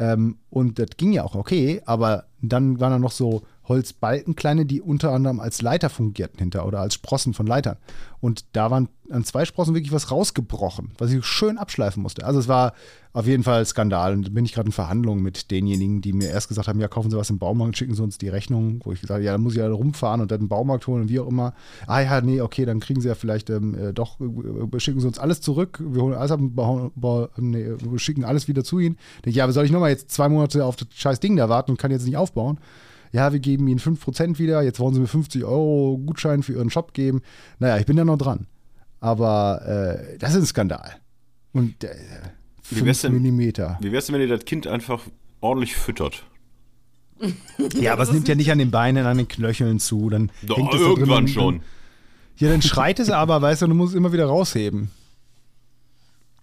[0.00, 4.64] Ähm, und das ging ja auch okay, aber dann waren da noch so Holzbalken kleine,
[4.64, 7.76] die unter anderem als Leiter fungierten hinter oder als Sprossen von Leitern.
[8.20, 12.24] Und da waren an zwei Sprossen wirklich was rausgebrochen, was ich schön abschleifen musste.
[12.24, 12.72] Also es war
[13.16, 14.12] auf jeden Fall Skandal.
[14.12, 16.88] Und da bin ich gerade in Verhandlungen mit denjenigen, die mir erst gesagt haben, ja,
[16.88, 18.80] kaufen Sie was im Baumarkt, schicken Sie uns die Rechnung.
[18.84, 21.02] Wo ich gesagt habe, ja, dann muss ich ja rumfahren und dann den Baumarkt holen
[21.02, 21.54] und wie auch immer.
[21.86, 25.06] Ah ja, nee, okay, dann kriegen Sie ja vielleicht ähm, äh, doch, äh, schicken Sie
[25.06, 25.82] uns alles zurück.
[25.82, 28.98] Wir holen alles ab, Bau, Bau, nee, wir schicken alles wieder zu Ihnen.
[29.24, 31.70] Denke ja, aber soll ich nochmal jetzt zwei Monate auf das scheiß Ding da warten
[31.70, 32.58] und kann jetzt nicht aufbauen?
[33.12, 36.70] ja, wir geben Ihnen 5% wieder, jetzt wollen Sie mir 50 Euro Gutschein für Ihren
[36.70, 37.22] Shop geben.
[37.58, 38.46] Naja, ich bin ja noch dran.
[39.00, 39.62] Aber
[40.12, 40.96] äh, das ist ein Skandal.
[41.52, 41.94] Und äh,
[42.62, 43.78] 5 wie denn, Millimeter.
[43.80, 45.02] Wie wär's denn, wenn ihr das Kind einfach
[45.40, 46.24] ordentlich füttert?
[47.74, 50.10] ja, aber es nimmt ja nicht an den Beinen, an den Knöcheln zu.
[50.10, 51.62] Dann Doch, irgendwann da schon.
[52.36, 54.90] ja, dann schreit es aber, weißt du, du musst es immer wieder rausheben.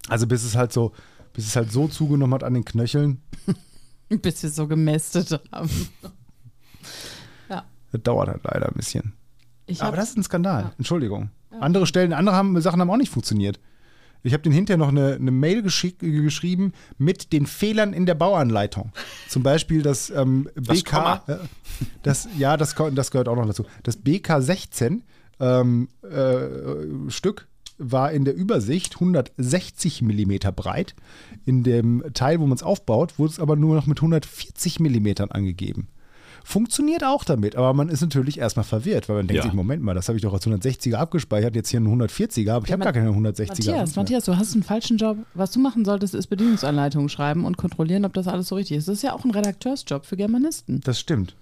[0.08, 0.92] Also bis es halt so,
[1.34, 3.22] bis es halt so zugenommen hat an den Knöcheln.
[4.10, 5.70] Bis wir so gemästet haben.
[7.50, 9.14] Ja, Das dauert halt leider ein bisschen.
[9.66, 10.74] Ich Aber das ist ein Skandal.
[10.78, 11.30] Entschuldigung.
[11.60, 13.60] Andere Stellen, andere haben, Sachen haben auch nicht funktioniert.
[14.24, 18.16] Ich habe den hinterher noch eine, eine Mail geschick, geschrieben mit den Fehlern in der
[18.16, 18.92] Bauanleitung.
[19.28, 20.84] Zum Beispiel das ähm, BK.
[20.90, 21.24] Komma.
[21.28, 21.38] äh,
[22.04, 23.66] das, ja, das, das gehört auch noch dazu.
[23.84, 25.04] Das BK 16
[25.40, 27.48] ähm, äh, Stück
[27.92, 30.96] war in der Übersicht 160 mm breit.
[31.46, 35.08] In dem Teil, wo man es aufbaut, wurde es aber nur noch mit 140 mm
[35.30, 35.88] angegeben.
[36.46, 39.44] Funktioniert auch damit, aber man ist natürlich erstmal verwirrt, weil man denkt Ja.
[39.44, 42.66] sich, Moment mal, das habe ich doch als 160er abgespeichert, jetzt hier ein 140er, aber
[42.66, 43.48] ich Ja, habe gar keine 160er.
[43.48, 45.18] Matthias, Matthias, du hast einen falschen Job.
[45.36, 48.90] Was du machen solltest, ist Bedienungsanleitungen schreiben und kontrollieren, ob das alles so richtig ist.
[48.90, 50.82] Das ist ja auch ein Redakteursjob für Germanisten.
[50.84, 51.36] Das stimmt.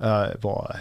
[0.00, 0.74] Äh, boah,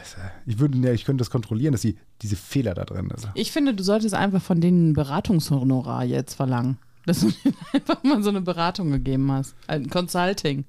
[0.45, 3.32] ich, würde, ja, ich könnte das kontrollieren, dass die, diese Fehler da drin sind.
[3.36, 6.77] Ich finde, du solltest einfach von denen ein Beratungshonorar jetzt verlangen.
[7.05, 9.55] Dass du denen einfach mal so eine Beratung gegeben hast.
[9.67, 10.63] Ein Consulting.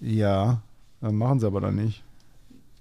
[0.00, 0.60] Ja,
[1.00, 2.02] äh, machen sie aber dann nicht.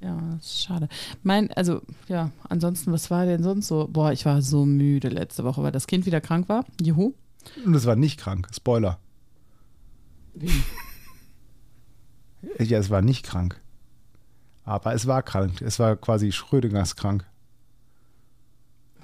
[0.01, 0.89] Ja, das ist schade.
[1.21, 3.88] Mein, also, ja, ansonsten, was war denn sonst so?
[3.88, 6.65] Boah, ich war so müde letzte Woche, weil das Kind wieder krank war.
[6.82, 7.13] Juhu.
[7.63, 8.47] Und es war nicht krank.
[8.51, 8.97] Spoiler.
[12.60, 13.62] Ja, es war nicht krank.
[14.65, 15.62] Aber es war krank.
[15.62, 17.23] Es war quasi Schrödingers krank.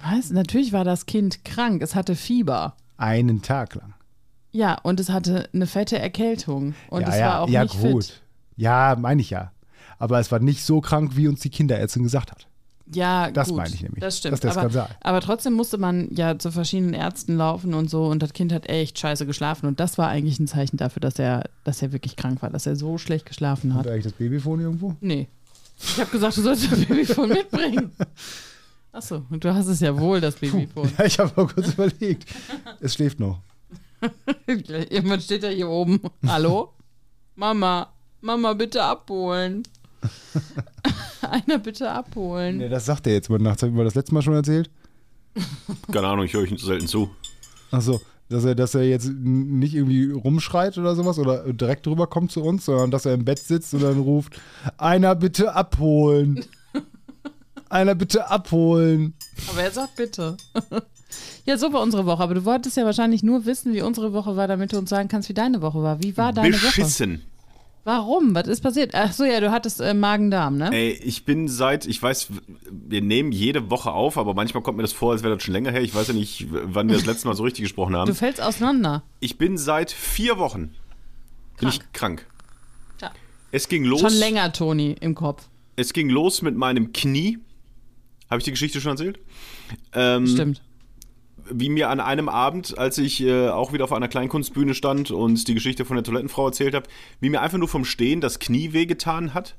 [0.02, 0.30] Was?
[0.30, 1.82] Natürlich war das Kind krank.
[1.82, 2.74] Es hatte Fieber.
[2.96, 3.94] Einen Tag lang.
[4.50, 6.74] Ja, und es hatte eine fette Erkältung.
[6.90, 8.04] Und ja, es ja, war auch ja, nicht gut.
[8.04, 8.22] fit.
[8.56, 9.52] Ja, meine ich ja.
[9.98, 12.46] Aber es war nicht so krank, wie uns die Kinderärztin gesagt hat.
[12.92, 14.00] Ja, Das gut, meine ich nämlich.
[14.00, 14.32] Das stimmt.
[14.32, 18.06] Das ist der aber, aber trotzdem musste man ja zu verschiedenen Ärzten laufen und so.
[18.06, 19.66] Und das Kind hat echt scheiße geschlafen.
[19.66, 22.66] Und das war eigentlich ein Zeichen dafür, dass er, dass er wirklich krank war, dass
[22.66, 23.92] er so schlecht geschlafen Hat hat.
[23.92, 24.96] eigentlich das Babyfon irgendwo?
[25.00, 25.28] Nee.
[25.82, 27.92] Ich habe gesagt, du sollst das Babyfon mitbringen.
[28.92, 30.90] Achso, und du hast es ja wohl, das Babyfon.
[30.98, 32.26] Ja, ich habe auch kurz überlegt.
[32.80, 33.40] Es schläft noch.
[34.46, 36.00] Irgendwann steht er hier oben.
[36.26, 36.74] Hallo?
[37.34, 39.62] Mama, Mama, bitte abholen.
[41.22, 42.58] Einer bitte abholen.
[42.58, 43.62] Nee, das sagt er jetzt mal nachts.
[43.62, 44.70] Haben wir das letzte Mal schon erzählt?
[45.90, 47.10] Keine Ahnung, ich höre euch selten zu.
[47.70, 48.00] Achso,
[48.32, 52.42] dass er, dass er jetzt nicht irgendwie rumschreit oder sowas oder direkt rüber kommt zu
[52.42, 54.40] uns, sondern dass er im Bett sitzt und dann ruft:
[54.78, 56.44] Einer bitte abholen.
[57.68, 59.14] Einer bitte abholen.
[59.50, 60.36] Aber er sagt bitte.
[61.44, 62.22] Ja, so war unsere Woche.
[62.22, 65.08] Aber du wolltest ja wahrscheinlich nur wissen, wie unsere Woche war, damit du uns sagen
[65.08, 66.02] kannst, wie deine Woche war.
[66.02, 66.66] Wie war deine Woche?
[66.66, 67.22] Beschissen.
[67.84, 68.34] Warum?
[68.34, 68.94] Was ist passiert?
[68.94, 70.70] Ach so, ja, du hattest äh, Magen-Darm, ne?
[70.72, 72.28] Ey, ich bin seit, ich weiß,
[72.70, 75.52] wir nehmen jede Woche auf, aber manchmal kommt mir das vor, als wäre das schon
[75.52, 75.82] länger her.
[75.82, 78.14] Ich weiß ja nicht, wann wir das letzte Mal so richtig gesprochen Du haben.
[78.14, 79.02] fällst auseinander.
[79.18, 80.70] Ich bin seit vier Wochen
[81.58, 81.74] bin Krank.
[81.74, 82.26] ich krank.
[82.98, 83.10] Tja.
[83.50, 84.00] Es ging los.
[84.00, 85.48] Schon länger, Toni, im Kopf.
[85.74, 87.38] Es ging los mit meinem Knie.
[88.30, 89.18] Habe ich die Geschichte schon erzählt?
[89.92, 90.62] Ähm, Stimmt.
[91.50, 95.46] Wie mir an einem Abend, als ich äh, auch wieder auf einer Kleinkunstbühne stand und
[95.48, 96.88] die Geschichte von der Toilettenfrau erzählt habe,
[97.20, 99.56] wie mir einfach nur vom Stehen das Knie wehgetan hat.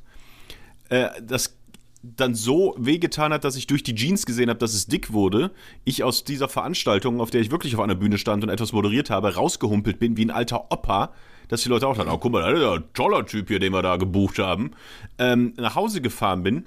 [0.89, 1.57] Äh, das
[2.03, 5.51] dann so wehgetan hat, dass ich durch die Jeans gesehen habe, dass es dick wurde.
[5.85, 9.09] Ich aus dieser Veranstaltung, auf der ich wirklich auf einer Bühne stand und etwas moderiert
[9.09, 11.13] habe, rausgehumpelt bin wie ein alter Opa,
[11.47, 13.59] dass die Leute auch dachten, oh, guck mal, das ist ja ein toller Typ hier,
[13.59, 14.71] den wir da gebucht haben.
[15.17, 16.65] Ähm, nach Hause gefahren bin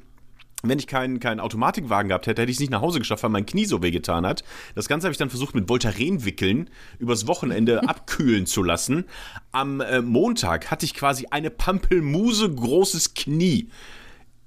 [0.63, 3.31] wenn ich keinen, keinen Automatikwagen gehabt hätte, hätte ich es nicht nach Hause geschafft, weil
[3.31, 4.43] mein Knie so wehgetan hat.
[4.75, 9.05] Das Ganze habe ich dann versucht mit Voltaren-Wickeln übers Wochenende abkühlen zu lassen.
[9.53, 13.69] Am äh, Montag hatte ich quasi eine Pampelmuse großes Knie.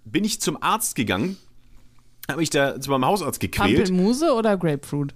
[0.03, 1.37] Bin ich zum Arzt gegangen,
[2.29, 3.77] habe ich da zu meinem Hausarzt gequält.
[3.77, 5.13] Pampelmuse oder Grapefruit?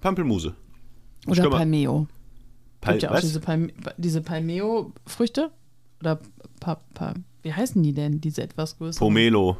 [0.00, 0.54] Pampelmuse.
[1.26, 2.06] Oder mal- Palmeo?
[2.80, 5.50] Pal Gibt ja auch diese, Palm diese Palmeo-Früchte?
[6.00, 6.20] Oder
[6.60, 8.98] pa pa wie heißen die denn, diese etwas größeren?
[8.98, 9.56] Pomelo.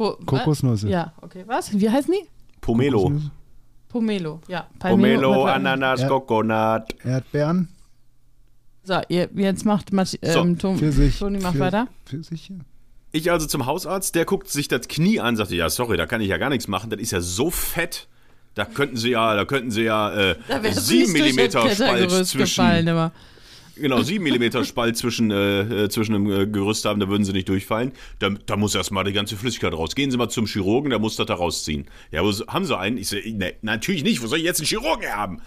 [0.00, 0.88] Po Kokosnüsse.
[0.88, 1.44] Ja, okay.
[1.46, 1.78] Was?
[1.78, 2.26] Wie heißen die?
[2.62, 3.12] Pomelo.
[3.90, 4.66] Pomelo, ja.
[4.78, 6.08] Palmeo, Pomelo, Ananas, Ja.
[6.08, 6.84] Coconut.
[7.04, 7.68] Erdbeeren,
[8.82, 11.18] So, ihr, jetzt macht Matti, ähm, Tom, Pfirsich.
[11.18, 11.88] Toni, mach Pfirs- weiter.
[12.06, 12.54] Pfirsiche?
[13.12, 16.22] Ich also zum Hausarzt, der guckt sich das Knie an, sagte, ja, sorry, da kann
[16.22, 18.08] ich ja gar nichts machen, das ist ja so fett.
[18.54, 21.34] Da könnten sie ja, da könnten sie ja äh, Da wärst du 7 nicht durch
[21.34, 22.46] mm das Spalt Klettergerüst gefallen
[22.84, 23.12] zwischen, immer.
[23.76, 27.32] Genau, 7 mm Spalt zwischen, äh, äh, zwischen dem äh, Gerüst haben, da würden sie
[27.32, 27.92] nicht durchfallen.
[28.18, 29.94] Da, da muss erstmal die ganze Flüssigkeit raus.
[29.94, 31.86] Gehen Sie mal zum Chirurgen, der muss das da rausziehen.
[32.10, 32.98] Ja, wo, haben Sie einen?
[32.98, 35.40] Ich so, ne, natürlich nicht, wo soll ich jetzt einen Chirurgen haben?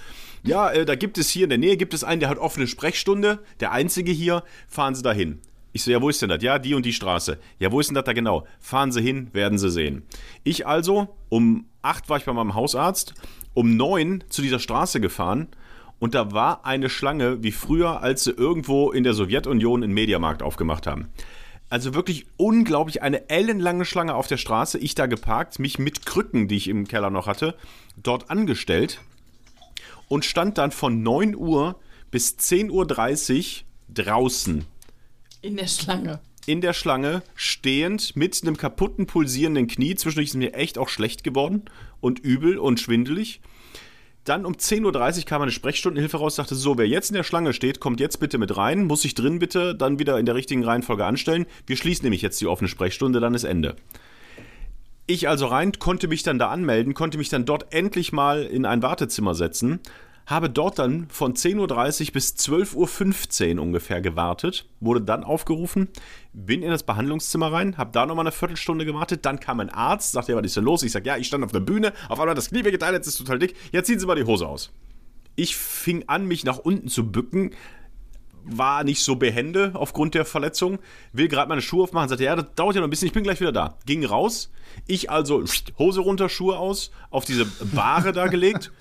[0.43, 2.67] Ja, äh, da gibt es hier in der Nähe, gibt es einen, der hat offene
[2.67, 5.39] Sprechstunde, der einzige hier, fahren Sie da hin.
[5.71, 6.43] Ich so, ja, wo ist denn das?
[6.43, 7.39] Ja, die und die Straße.
[7.59, 8.45] Ja, wo ist denn das da genau?
[8.59, 10.03] Fahren Sie hin, werden Sie sehen.
[10.43, 13.15] Ich also, um 8 war ich bei meinem Hausarzt,
[13.53, 15.47] um 9 zu dieser Straße gefahren
[16.03, 20.43] und da war eine Schlange wie früher, als sie irgendwo in der Sowjetunion einen Mediamarkt
[20.43, 21.07] aufgemacht haben.
[21.69, 24.77] Also wirklich unglaublich, eine ellenlange Schlange auf der Straße.
[24.79, 27.55] Ich da geparkt, mich mit Krücken, die ich im Keller noch hatte,
[27.95, 28.99] dort angestellt
[30.09, 31.79] und stand dann von 9 Uhr
[32.11, 33.63] bis 10.30 Uhr
[33.93, 34.65] draußen
[35.41, 36.19] In der Schlange.
[36.45, 39.95] in der Schlange, stehend, mit einem kaputten, pulsierenden Knie.
[39.95, 41.63] Zwischendurch ist mir echt auch schlecht geworden
[42.01, 43.39] und übel und schwindelig.
[44.23, 47.51] Dann um 10.30 Uhr kam eine Sprechstundenhilfe raus, sagte so, wer jetzt in der Schlange
[47.51, 50.63] steht, kommt jetzt bitte mit rein, muss sich drin bitte dann wieder in der richtigen
[50.63, 51.45] Reihenfolge anstellen.
[51.67, 53.75] Wir schließen nämlich jetzt die offene Sprechstunde, dann ist Ende.
[55.07, 58.65] Ich also rein, konnte mich dann da anmelden, konnte mich dann dort endlich mal in
[58.65, 59.81] ein Wartezimmer setzen,
[60.25, 65.89] habe dort dann von 10.30 Uhr bis 12.15 Uhr ungefähr gewartet, wurde dann aufgerufen,
[66.33, 70.13] bin in das Behandlungszimmer rein, habe da nochmal eine Viertelstunde gewartet, dann kam ein Arzt,
[70.13, 70.83] sagte ja, was ist denn los?
[70.83, 73.17] Ich sage, ja, ich stand auf der Bühne, auf einmal das Knie wehgetan, jetzt ist
[73.17, 74.71] total dick, jetzt ziehen Sie mal die Hose aus.
[75.35, 77.51] Ich fing an, mich nach unten zu bücken,
[78.45, 80.79] war nicht so behende aufgrund der Verletzung,
[81.11, 83.23] will gerade meine Schuhe aufmachen, sagte, ja, das dauert ja noch ein bisschen, ich bin
[83.23, 83.77] gleich wieder da.
[83.85, 84.51] Ging raus,
[84.87, 85.43] ich also
[85.77, 88.71] Hose runter, Schuhe aus, auf diese Bahre da gelegt,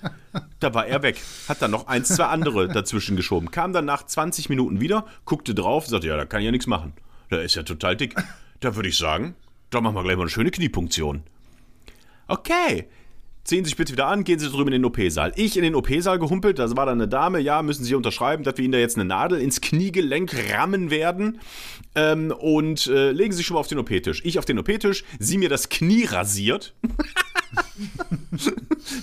[0.59, 1.21] da war er weg.
[1.47, 3.51] Hat dann noch eins, zwei andere dazwischen geschoben.
[3.51, 6.67] Kam dann nach 20 Minuten wieder, guckte drauf, sagte, ja, da kann ich ja nichts
[6.67, 6.93] machen.
[7.31, 8.15] Der ist ja total dick.
[8.59, 9.35] Da würde ich sagen,
[9.69, 11.23] da machen wir gleich mal eine schöne Kniepunktion.
[12.27, 12.87] Okay,
[13.43, 15.33] ziehen Sie sich bitte wieder an, gehen Sie drüben in den OP-Saal.
[15.35, 18.57] Ich in den OP-Saal gehumpelt, da war dann eine Dame, ja, müssen Sie unterschreiben, dass
[18.57, 21.39] wir Ihnen da jetzt eine Nadel ins Kniegelenk rammen werden.
[21.95, 24.21] Ähm, und äh, legen Sie sich schon mal auf den OP-Tisch.
[24.23, 26.73] Ich auf den OP-Tisch, sie mir das Knie rasiert.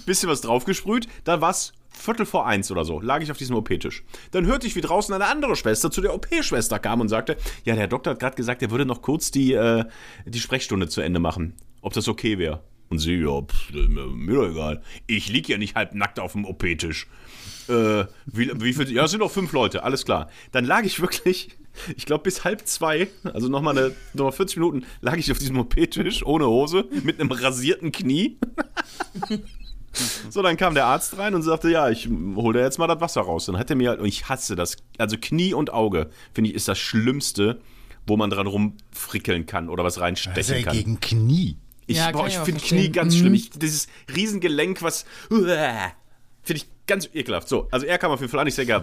[0.06, 4.04] Bisschen was draufgesprüht, dann war's Viertel vor eins oder so, lag ich auf diesem OP-Tisch.
[4.30, 7.74] Dann hörte ich, wie draußen eine andere Schwester zu der OP-Schwester kam und sagte, ja,
[7.74, 9.84] der Doktor hat gerade gesagt, er würde noch kurz die, äh,
[10.24, 11.54] die Sprechstunde zu Ende machen.
[11.82, 12.62] Ob das okay wäre.
[12.90, 14.82] Und sie, ja, pff, mir doch egal.
[15.06, 17.06] Ich lieg ja nicht halb nackt auf dem OP-Tisch.
[17.68, 18.90] Äh, wie, wie viel?
[18.92, 20.28] Ja, es sind noch fünf Leute, alles klar.
[20.50, 21.50] Dann lag ich wirklich,
[21.96, 25.38] ich glaube bis halb zwei, also nochmal eine, noch mal 40 Minuten, lag ich auf
[25.38, 28.38] diesem OP-Tisch ohne Hose mit einem rasierten Knie.
[30.30, 33.00] So, dann kam der Arzt rein und sagte, ja, ich hole da jetzt mal das
[33.00, 33.46] Wasser raus.
[33.46, 36.56] Dann hat er mir halt, und ich hasse das, also Knie und Auge, finde ich,
[36.56, 37.60] ist das Schlimmste,
[38.06, 40.76] wo man dran rumfrickeln kann oder was reinstechen ja kann.
[40.76, 41.56] gegen Knie.
[41.90, 42.60] Ich, Ja, boah, ich finde.
[42.60, 43.18] Knie ganz Mhm.
[43.18, 43.34] schlimm.
[43.34, 45.04] Ich, dieses Riesengelenk, was.
[46.42, 47.48] Finde ich ganz ekelhaft.
[47.48, 48.46] So, also er kam auf jeden Fall an.
[48.46, 48.82] Ich sage, ja,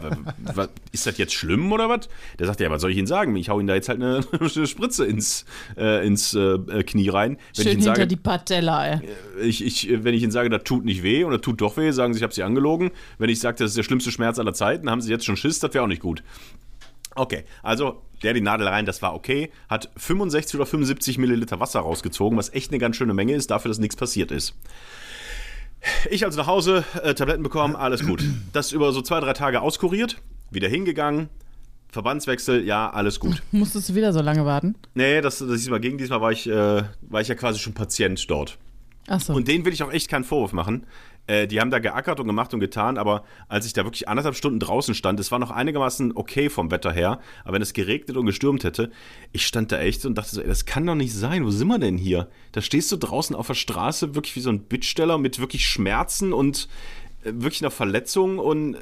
[0.53, 2.07] was, ist das jetzt schlimm oder was?
[2.37, 3.35] Der sagt, ja, was soll ich Ihnen sagen?
[3.35, 5.45] Ich hau Ihnen da jetzt halt eine, eine Spritze ins,
[5.77, 7.37] äh, ins äh, Knie rein.
[7.37, 8.99] Wenn Schön ich Ihnen hinter sage, die Patella, ey.
[9.41, 12.13] ich, ich, wenn ich Ihnen sage, das tut nicht weh oder tut doch weh, sagen
[12.13, 12.91] Sie, ich habe Sie angelogen.
[13.17, 15.59] Wenn ich sage, das ist der schlimmste Schmerz aller Zeiten, haben Sie jetzt schon Schiss,
[15.59, 16.23] das wäre auch nicht gut.
[17.15, 19.51] Okay, also der die Nadel rein, das war okay.
[19.69, 23.69] Hat 65 oder 75 Milliliter Wasser rausgezogen, was echt eine ganz schöne Menge ist, dafür,
[23.69, 24.55] dass nichts passiert ist.
[26.09, 28.23] Ich also nach Hause, äh, Tabletten bekommen, alles gut.
[28.53, 30.17] Das über so zwei, drei Tage auskuriert,
[30.49, 31.29] wieder hingegangen,
[31.89, 33.41] Verbandswechsel, ja, alles gut.
[33.51, 34.75] Musstest du wieder so lange warten?
[34.93, 35.97] Nee, das, das diesmal ging.
[35.97, 38.57] Diesmal war ich, äh, war ich ja quasi schon Patient dort.
[39.07, 39.33] Achso.
[39.33, 40.85] Und denen will ich auch echt keinen Vorwurf machen.
[41.27, 44.35] Äh, die haben da geackert und gemacht und getan, aber als ich da wirklich anderthalb
[44.35, 48.17] Stunden draußen stand, es war noch einigermaßen okay vom Wetter her, aber wenn es geregnet
[48.17, 48.91] und gestürmt hätte,
[49.33, 51.67] ich stand da echt und dachte so, ey, das kann doch nicht sein, wo sind
[51.67, 52.29] wir denn hier?
[52.53, 56.33] Da stehst du draußen auf der Straße, wirklich wie so ein Bittsteller mit wirklich Schmerzen
[56.33, 56.69] und
[57.23, 58.79] äh, wirklich einer Verletzung und äh,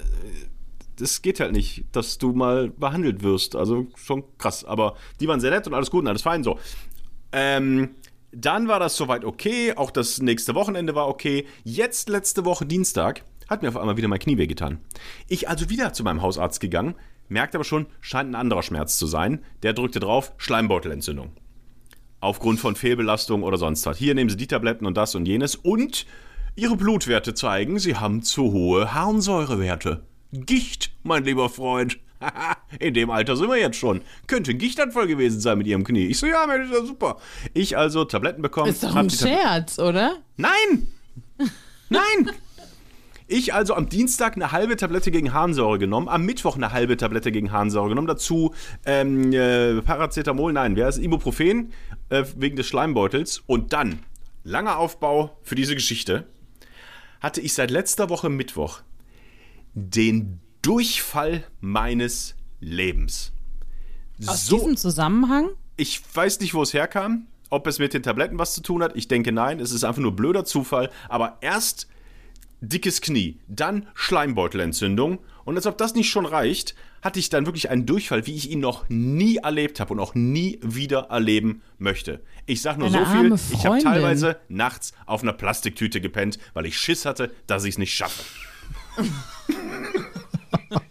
[0.97, 3.55] das geht halt nicht, dass du mal behandelt wirst.
[3.57, 4.63] Also schon krass.
[4.63, 6.57] Aber die waren sehr nett und alles gut und alles fein so.
[7.33, 7.95] Ähm,
[8.35, 9.73] dann war das soweit okay.
[9.75, 11.45] Auch das nächste Wochenende war okay.
[11.63, 14.79] Jetzt, letzte Woche Dienstag, hat mir auf einmal wieder mein Knie wehgetan.
[15.27, 16.95] Ich also wieder zu meinem Hausarzt gegangen,
[17.29, 19.43] merkte aber schon, scheint ein anderer Schmerz zu sein.
[19.63, 21.31] Der drückte drauf, Schleimbeutelentzündung.
[22.19, 23.97] Aufgrund von Fehlbelastung oder sonst was.
[23.97, 25.55] Hier nehmen Sie die Tabletten und das und jenes.
[25.55, 26.05] Und
[26.55, 30.05] Ihre Blutwerte zeigen, Sie haben zu hohe Harnsäurewerte.
[30.31, 31.99] Gicht, mein lieber Freund.
[32.79, 34.01] In dem Alter sind wir jetzt schon.
[34.27, 36.07] Könnte ein Gichtanfall gewesen sein mit Ihrem Knie.
[36.07, 37.17] Ich so, ja, Mensch, ist ja super.
[37.53, 38.69] Ich also Tabletten bekommen.
[38.69, 40.17] ist doch ein Scherz, oder?
[40.37, 40.87] Nein!
[41.89, 42.31] Nein!
[43.27, 47.31] Ich also am Dienstag eine halbe Tablette gegen Harnsäure genommen, am Mittwoch eine halbe Tablette
[47.31, 48.53] gegen Harnsäure genommen, dazu
[48.85, 51.73] ähm, äh, Paracetamol, nein, wer ist Ibuprofen
[52.09, 53.99] äh, wegen des Schleimbeutels und dann,
[54.43, 56.27] langer Aufbau für diese Geschichte,
[57.19, 58.81] hatte ich seit letzter Woche Mittwoch
[59.73, 63.31] den Durchfall meines Lebens.
[64.25, 65.49] Aus diesem Zusammenhang?
[65.77, 67.27] Ich weiß nicht, wo es herkam.
[67.51, 68.95] Ob es mit den Tabletten was zu tun hat.
[68.95, 69.59] Ich denke nein.
[69.59, 70.89] Es ist einfach nur blöder Zufall.
[71.07, 71.87] Aber erst
[72.61, 75.19] dickes Knie, dann Schleimbeutelentzündung.
[75.43, 76.73] Und als ob das nicht schon reicht,
[77.03, 80.15] hatte ich dann wirklich einen Durchfall, wie ich ihn noch nie erlebt habe und auch
[80.15, 82.23] nie wieder erleben möchte.
[82.47, 86.65] Ich sag nur Deine so viel, ich habe teilweise nachts auf einer Plastiktüte gepennt, weil
[86.65, 88.23] ich Schiss hatte, dass ich es nicht schaffe.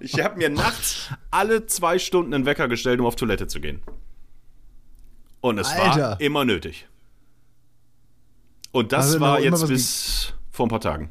[0.00, 3.80] Ich habe mir nachts alle zwei Stunden einen Wecker gestellt, um auf Toilette zu gehen.
[5.40, 6.20] Und es war Alter.
[6.20, 6.88] immer nötig.
[8.72, 11.10] Und das Also war jetzt bis vor ein paar Tagen.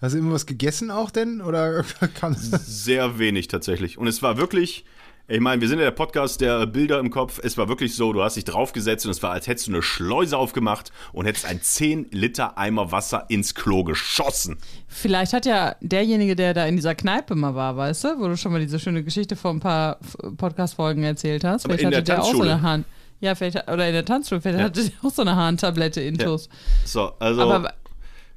[0.00, 1.40] Hast du immer was gegessen auch denn?
[1.40, 3.98] Oder kam Sehr wenig tatsächlich.
[3.98, 4.84] Und es war wirklich,
[5.32, 7.38] Ich meine, wir sind ja der Podcast der Bilder im Kopf.
[7.40, 9.80] Es war wirklich so, du hast dich draufgesetzt und es war, als hättest du eine
[9.80, 14.58] Schleuse aufgemacht und hättest ein 10 Liter Eimer Wasser ins Klo geschossen.
[14.88, 18.36] Vielleicht hat ja derjenige, der da in dieser Kneipe mal war, weißt du, wo du
[18.36, 19.98] schon mal diese schöne Geschichte vor ein paar
[20.36, 21.62] Podcast-Folgen erzählt hast.
[21.62, 22.84] Vielleicht in hatte der der auch so eine Hand.
[23.20, 24.64] Ja, vielleicht, oder in der Tanzschule, vielleicht Ja.
[24.64, 26.48] hatte der auch so eine Harntablette intus.
[26.84, 27.42] So, also.
[27.42, 27.72] Aber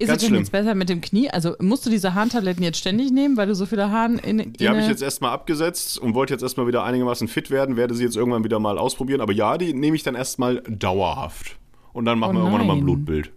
[0.03, 0.41] ist es ganz denn schlimm.
[0.41, 1.29] jetzt besser mit dem Knie?
[1.29, 4.53] Also musst du diese Harntabletten jetzt ständig nehmen, weil du so viele Haaren in, in
[4.53, 7.95] Die habe ich jetzt erstmal abgesetzt und wollte jetzt erstmal wieder einigermaßen fit werden, werde
[7.95, 9.21] sie jetzt irgendwann wieder mal ausprobieren.
[9.21, 11.57] Aber ja, die nehme ich dann erstmal dauerhaft.
[11.93, 12.83] Und dann machen Oh wir irgendwann nochmal ein.
[12.83, 13.31] Blutbild.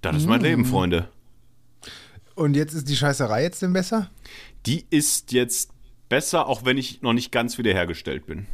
[0.00, 1.08] Das ist mein Leben, Freunde.
[2.34, 4.10] Und jetzt ist die Scheißerei jetzt denn besser?
[4.66, 5.70] Die ist jetzt
[6.08, 8.46] besser, auch wenn ich noch nicht ganz wiederhergestellt bin.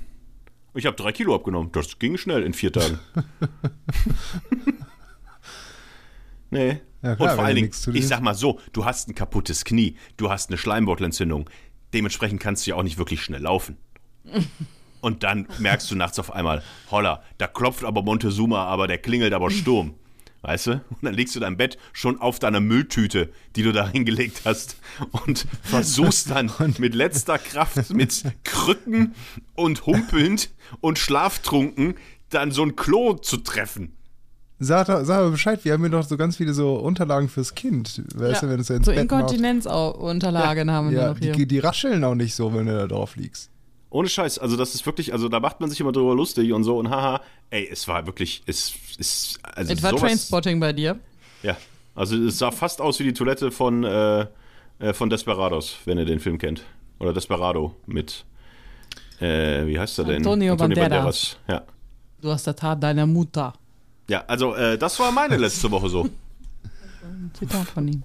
[0.75, 1.71] Ich habe drei Kilo abgenommen.
[1.73, 2.99] Das ging schnell in vier Tagen.
[6.51, 6.81] nee.
[7.03, 9.97] Ja, klar, und vor allen Dingen, ich sag mal so, du hast ein kaputtes Knie,
[10.17, 11.49] du hast eine Schleimbeutelentzündung.
[11.95, 13.77] Dementsprechend kannst du ja auch nicht wirklich schnell laufen.
[15.01, 19.33] Und dann merkst du nachts auf einmal, holla, da klopft aber Montezuma, aber der klingelt
[19.33, 19.95] aber Sturm.
[20.43, 20.73] Weißt du?
[20.73, 24.77] Und dann legst du dein Bett schon auf deiner Mülltüte, die du da hingelegt hast
[25.27, 29.15] und versuchst dann mit letzter Kraft, mit Krücken
[29.55, 31.95] und humpelnd und schlaftrunken
[32.31, 33.98] dann so ein Klo zu treffen.
[34.61, 37.55] Sag, doch- sag mal Bescheid, wir haben hier doch so ganz viele so Unterlagen fürs
[37.55, 38.03] Kind.
[38.15, 38.93] Weißt du, wenn es ins so.
[38.93, 41.33] Inkontinenzunterlagen haben wir Ja, noch hier.
[41.33, 43.51] die, die rascheln auch nicht so, wenn du da drauf liegst.
[43.91, 46.63] Ohne Scheiß, also das ist wirklich, also da macht man sich immer drüber lustig und
[46.65, 50.73] so und haha, ey, es war wirklich, es ist, also Es war sowas, Trainspotting bei
[50.75, 50.99] dir.
[51.43, 51.57] Ja,
[51.95, 54.27] also es sah fast aus wie die Toilette von, äh,
[54.81, 56.65] äh, von Desperados, wenn ihr den Film kennt.
[56.99, 58.25] Oder Desperado mit,
[59.21, 60.17] äh, wie heißt er denn?
[60.17, 61.39] Antonio Banderas.
[61.49, 61.63] Ja.
[62.21, 63.55] Du hast das Haar deiner Mutter.
[64.09, 66.09] Ja, also äh, das war meine letzte Woche so.
[67.35, 68.03] Zitat von ihm.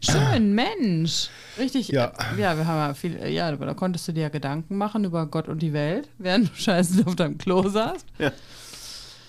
[0.00, 1.28] Schön, Mensch.
[1.58, 1.88] Richtig.
[1.88, 2.06] Ja.
[2.36, 5.04] äh, Ja, wir haben ja viel, äh, ja, da konntest du dir ja Gedanken machen
[5.04, 8.04] über Gott und die Welt, während du scheiße auf deinem Klo saßt.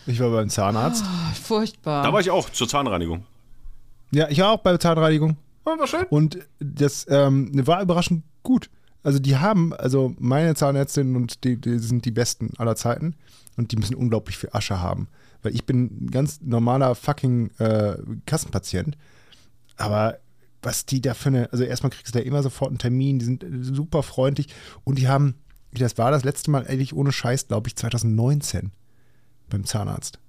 [0.07, 1.03] Ich war beim Zahnarzt.
[1.05, 2.03] Ach, furchtbar.
[2.03, 3.23] Da war ich auch zur Zahnreinigung.
[4.11, 5.37] Ja, ich war auch bei der Zahnreinigung.
[5.65, 6.05] Oh, war schön.
[6.09, 8.69] Und das ähm, war überraschend gut.
[9.03, 13.15] Also die haben, also meine Zahnärztin und die, die sind die besten aller Zeiten
[13.57, 15.07] und die müssen unglaublich viel Asche haben.
[15.45, 18.97] Weil ich bin ein ganz normaler fucking äh, Kassenpatient.
[19.77, 20.17] Aber
[20.63, 23.25] was die da für eine, also erstmal kriegst du da immer sofort einen Termin, die
[23.25, 24.47] sind super freundlich
[24.83, 25.35] und die haben,
[25.71, 28.71] wie das war das letzte Mal, ehrlich ohne Scheiß, glaube ich, 2019
[29.49, 30.19] beim Zahnarzt.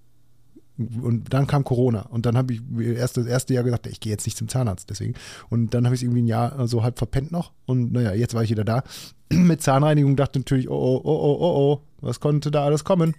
[0.76, 4.12] Und dann kam Corona und dann habe ich erst das erste Jahr gesagt, ich gehe
[4.12, 5.14] jetzt nicht zum Zahnarzt deswegen.
[5.48, 8.34] Und dann habe ich es irgendwie ein Jahr so halb verpennt noch und naja, jetzt
[8.34, 8.84] war ich wieder da.
[9.32, 13.14] Mit Zahnreinigung dachte natürlich, oh, oh, oh, oh, oh, oh, was konnte da alles kommen?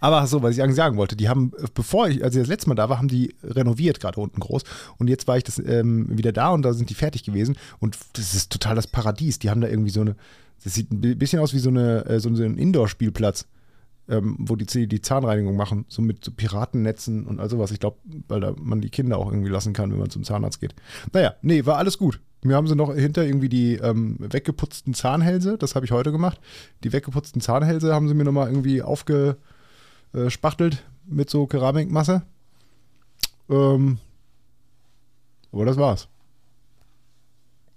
[0.00, 2.68] Aber so, was ich eigentlich sagen wollte, die haben, bevor ich, als ich das letzte
[2.68, 4.62] Mal da war, haben die renoviert, gerade unten groß.
[4.98, 7.56] Und jetzt war ich das ähm, wieder da und da sind die fertig gewesen.
[7.80, 9.38] Und das ist total das Paradies.
[9.38, 10.16] Die haben da irgendwie so eine,
[10.62, 13.46] das sieht ein bisschen aus wie so, eine, äh, so ein Indoor-Spielplatz,
[14.08, 17.70] ähm, wo die, die Zahnreinigung machen, so mit so Piratennetzen und all sowas.
[17.72, 20.60] Ich glaube, weil da man die Kinder auch irgendwie lassen kann, wenn man zum Zahnarzt
[20.60, 20.74] geht.
[21.12, 22.20] Naja, nee, war alles gut.
[22.42, 26.40] Mir haben sie noch hinter irgendwie die ähm, weggeputzten Zahnhälse, das habe ich heute gemacht.
[26.84, 28.80] Die weggeputzten Zahnhälse haben sie mir nochmal irgendwie
[30.12, 32.22] aufgespachtelt mit so Keramikmasse.
[33.48, 33.98] Ähm,
[35.52, 36.08] aber das war's.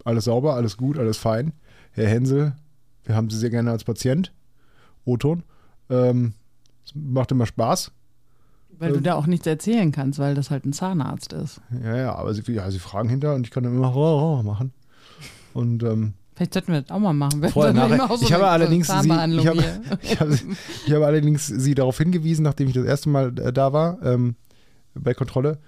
[0.03, 1.53] Alles sauber, alles gut, alles fein.
[1.91, 2.55] Herr Hensel,
[3.03, 4.33] wir haben Sie sehr gerne als Patient.
[5.05, 5.43] O-Ton.
[5.89, 6.33] Ähm,
[6.83, 7.91] es macht immer Spaß.
[8.79, 11.61] weil du da auch nichts erzählen kannst, weil das halt ein Zahnarzt ist.
[11.83, 14.43] Ja, ja, aber Sie, ja, Sie fragen hinter und ich kann dann immer oh, oh,
[14.43, 14.73] machen.
[15.53, 17.47] Und ähm, Vielleicht sollten wir das auch mal machen.
[17.49, 18.17] Vorher, nachher.
[18.17, 19.63] so ich habe allerdings Sie, ich habe,
[20.01, 20.39] ich, habe,
[20.87, 24.33] ich habe allerdings Sie darauf hingewiesen, nachdem ich das erste Mal äh, da war, ähm,
[24.95, 25.59] bei Kontrolle,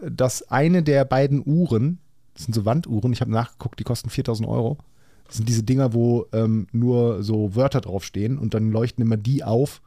[0.00, 1.98] dass eine der beiden Uhren,
[2.32, 4.78] das sind so Wanduhren, ich habe nachgeguckt, die kosten 4000 Euro.
[5.26, 9.44] Das sind diese Dinger, wo ähm, nur so Wörter draufstehen und dann leuchten immer die
[9.44, 9.82] auf,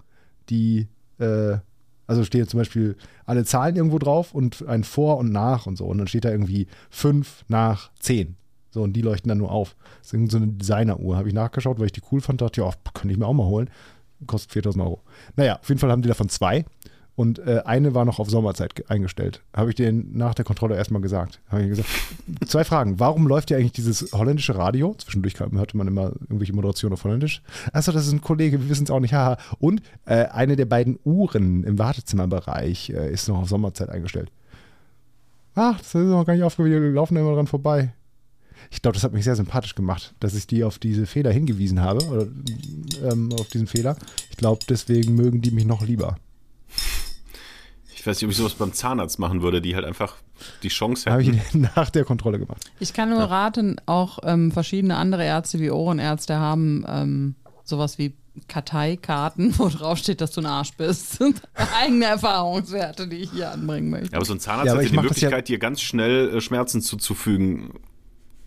[0.49, 1.57] die, äh,
[2.05, 5.85] also stehen zum Beispiel alle Zahlen irgendwo drauf und ein Vor und Nach und so.
[5.85, 8.37] Und dann steht da irgendwie 5 nach 10.
[8.75, 9.75] So, und die leuchten dann nur auf.
[10.03, 11.15] Das ist so eine Designer-Uhr.
[11.17, 12.41] Habe ich nachgeschaut, weil ich die cool fand.
[12.41, 13.69] Dachte, ja, könnte ich mir auch mal holen.
[14.27, 15.01] Kostet 4000 Euro.
[15.37, 16.65] Naja, auf jeden Fall haben die davon zwei.
[17.15, 19.41] Und äh, eine war noch auf Sommerzeit ge- eingestellt.
[19.55, 21.39] Habe ich denen nach der Kontrolle erstmal gesagt.
[21.47, 21.87] Habe ich gesagt,
[22.47, 22.99] zwei Fragen.
[22.99, 24.93] Warum läuft ja eigentlich dieses holländische Radio?
[24.97, 27.41] Zwischendurch hörte man immer irgendwelche Moderationen auf Holländisch.
[27.71, 29.13] Achso, das ist ein Kollege, wir wissen es auch nicht.
[29.13, 29.37] Haha.
[29.59, 34.29] Und äh, eine der beiden Uhren im Wartezimmerbereich äh, ist noch auf Sommerzeit eingestellt.
[35.57, 36.83] Ach, das ist noch gar nicht aufgefallen.
[36.83, 37.93] Wir laufen immer dran vorbei.
[38.71, 41.81] Ich glaube, das hat mich sehr sympathisch gemacht, dass ich die auf diese Fehler hingewiesen
[41.81, 42.27] habe, oder
[43.11, 43.95] ähm, auf diesen Fehler.
[44.31, 46.17] Ich glaube, deswegen mögen die mich noch lieber.
[47.95, 50.15] Ich weiß nicht, ob ich sowas beim Zahnarzt machen würde, die halt einfach
[50.63, 51.37] die Chance Habe hätten.
[51.37, 52.69] ich nach der Kontrolle gemacht.
[52.79, 58.13] Ich kann nur raten, auch ähm, verschiedene andere Ärzte wie Ohrenärzte haben ähm, sowas wie
[58.47, 61.23] Karteikarten, wo drauf steht, dass du ein Arsch bist.
[61.81, 64.11] Eigene Erfahrungswerte, die ich hier anbringen möchte.
[64.11, 66.35] Ja, aber so ein Zahnarzt Ja, hat ja die das ja- Möglichkeit, dir ganz schnell
[66.35, 67.71] äh, Schmerzen zuzufügen.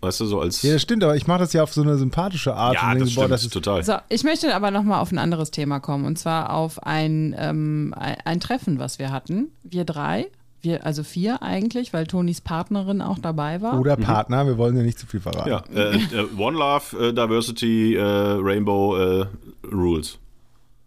[0.01, 0.61] Weißt du, so als.
[0.61, 2.75] Ja, das stimmt, aber ich mache das ja auf so eine sympathische Art.
[2.75, 3.83] Ja, und denke, das boah, stimmt, das ist, total.
[3.83, 7.93] So, ich möchte aber nochmal auf ein anderes Thema kommen und zwar auf ein, ähm,
[7.97, 9.51] ein, ein Treffen, was wir hatten.
[9.63, 10.27] Wir drei,
[10.61, 13.77] wir, also vier eigentlich, weil Tonis Partnerin auch dabei war.
[13.77, 15.49] Oder Partner, wir wollen ja nicht zu viel verraten.
[15.49, 19.25] Ja, äh, äh, One Love, äh, Diversity, äh, Rainbow äh,
[19.69, 20.17] Rules.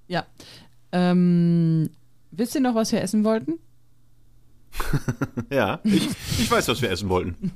[0.08, 0.24] Ja.
[0.90, 1.90] Ähm,
[2.30, 3.58] wisst ihr noch, was wir essen wollten?
[5.50, 6.08] Ja, ich,
[6.38, 7.52] ich weiß, was wir essen wollten.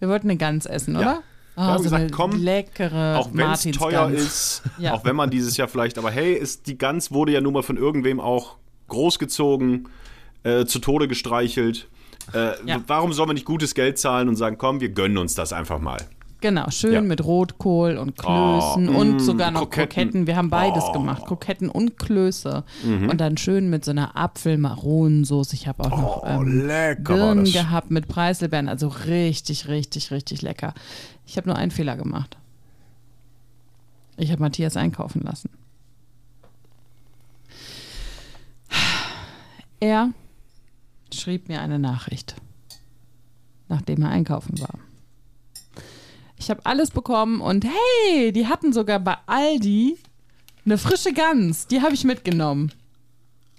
[0.00, 1.00] Wir wollten eine Gans essen, Ja.
[1.00, 1.22] oder?
[1.56, 4.94] Wir haben so gesagt, eine komm, leckere Auch wenn es teuer ist, Ja.
[4.94, 7.62] auch wenn man dieses Jahr vielleicht, aber hey, ist, die Gans wurde ja nun mal
[7.62, 8.56] von irgendwem auch
[8.88, 9.88] großgezogen,
[10.42, 11.88] äh, zu Tode gestreichelt.
[12.32, 12.80] Äh, Ja.
[12.86, 15.78] Warum soll man nicht gutes Geld zahlen und sagen, komm, wir gönnen uns das einfach
[15.80, 15.98] mal?
[16.40, 17.00] Genau, schön Ja.
[17.02, 19.88] mit Rotkohl und Klößen Oh, und mm, sogar noch Kroketten.
[19.88, 20.26] Kroketten.
[20.26, 20.92] Wir haben beides Oh.
[20.92, 22.64] gemacht, Kroketten und Klöße.
[22.82, 23.10] Mhm.
[23.10, 25.54] Und dann schön mit so einer Apfel-Maronensoße.
[25.54, 28.68] Ich habe auch noch Oh, ähm, lecker Birnen gehabt mit Preiselbeeren.
[28.68, 30.72] Also richtig, richtig, richtig lecker.
[31.26, 32.38] Ich habe nur einen Fehler gemacht.
[34.16, 35.50] Ich habe Matthias einkaufen lassen.
[39.80, 40.10] Er
[41.12, 42.36] schrieb mir eine Nachricht,
[43.68, 44.78] nachdem er einkaufen war.
[46.40, 49.98] Ich habe alles bekommen und hey, die hatten sogar bei Aldi
[50.64, 51.66] eine frische Gans.
[51.66, 52.72] Die habe ich mitgenommen.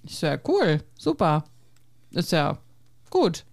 [0.04, 1.44] Ich so, ja, cool, super.
[2.10, 2.58] Ist ja
[3.12, 3.46] gut.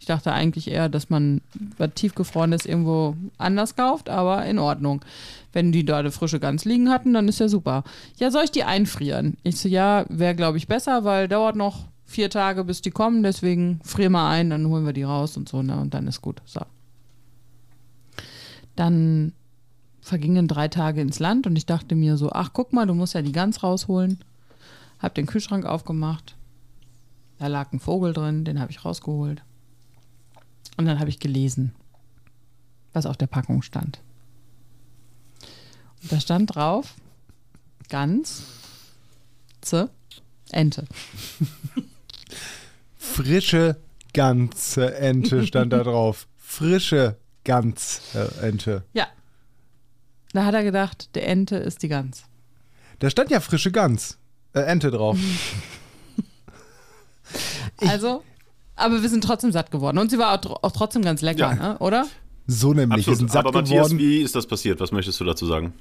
[0.00, 1.42] Ich dachte eigentlich eher, dass man
[1.78, 5.04] was tiefgefrorenes irgendwo anders kauft, aber in Ordnung.
[5.52, 7.84] Wenn die da eine frische Gans liegen hatten, dann ist ja super.
[8.16, 9.36] Ja, soll ich die einfrieren?
[9.44, 13.22] Ich so, ja, wäre glaube ich besser, weil dauert noch vier Tage, bis die kommen.
[13.22, 15.78] Deswegen frier mal ein, dann holen wir die raus und so, ne?
[15.78, 16.42] Und dann ist gut.
[16.46, 16.62] So.
[18.80, 19.34] Dann
[20.00, 23.12] vergingen drei Tage ins Land und ich dachte mir so, ach guck mal, du musst
[23.12, 24.24] ja die Gans rausholen.
[24.98, 26.34] Hab den Kühlschrank aufgemacht.
[27.36, 29.42] Da lag ein Vogel drin, den habe ich rausgeholt.
[30.78, 31.74] Und dann habe ich gelesen,
[32.94, 34.00] was auf der Packung stand.
[36.00, 36.94] Und da stand drauf,
[37.90, 38.44] Gans,
[39.60, 39.90] Z,
[40.52, 40.86] Ente.
[42.96, 43.76] Frische
[44.14, 46.26] ganze Ente stand da drauf.
[46.38, 48.00] Frische ganze
[48.42, 48.84] Ente.
[48.92, 49.06] Ja.
[50.32, 52.24] Da hat er gedacht, der Ente ist die Gans.
[53.00, 54.18] Da stand ja frische Gans.
[54.52, 55.18] Äh, Ente drauf.
[57.78, 58.22] Also,
[58.76, 59.98] aber wir sind trotzdem satt geworden.
[59.98, 61.54] Und sie war auch, tr- auch trotzdem ganz lecker, Ja.
[61.54, 61.78] ne?
[61.78, 62.06] oder?
[62.46, 63.06] So nämlich.
[63.06, 63.32] Wir sind Absolut.
[63.32, 63.98] satt Aber Matthias, geworden.
[63.98, 64.80] wie ist das passiert?
[64.80, 65.72] Was möchtest du dazu sagen?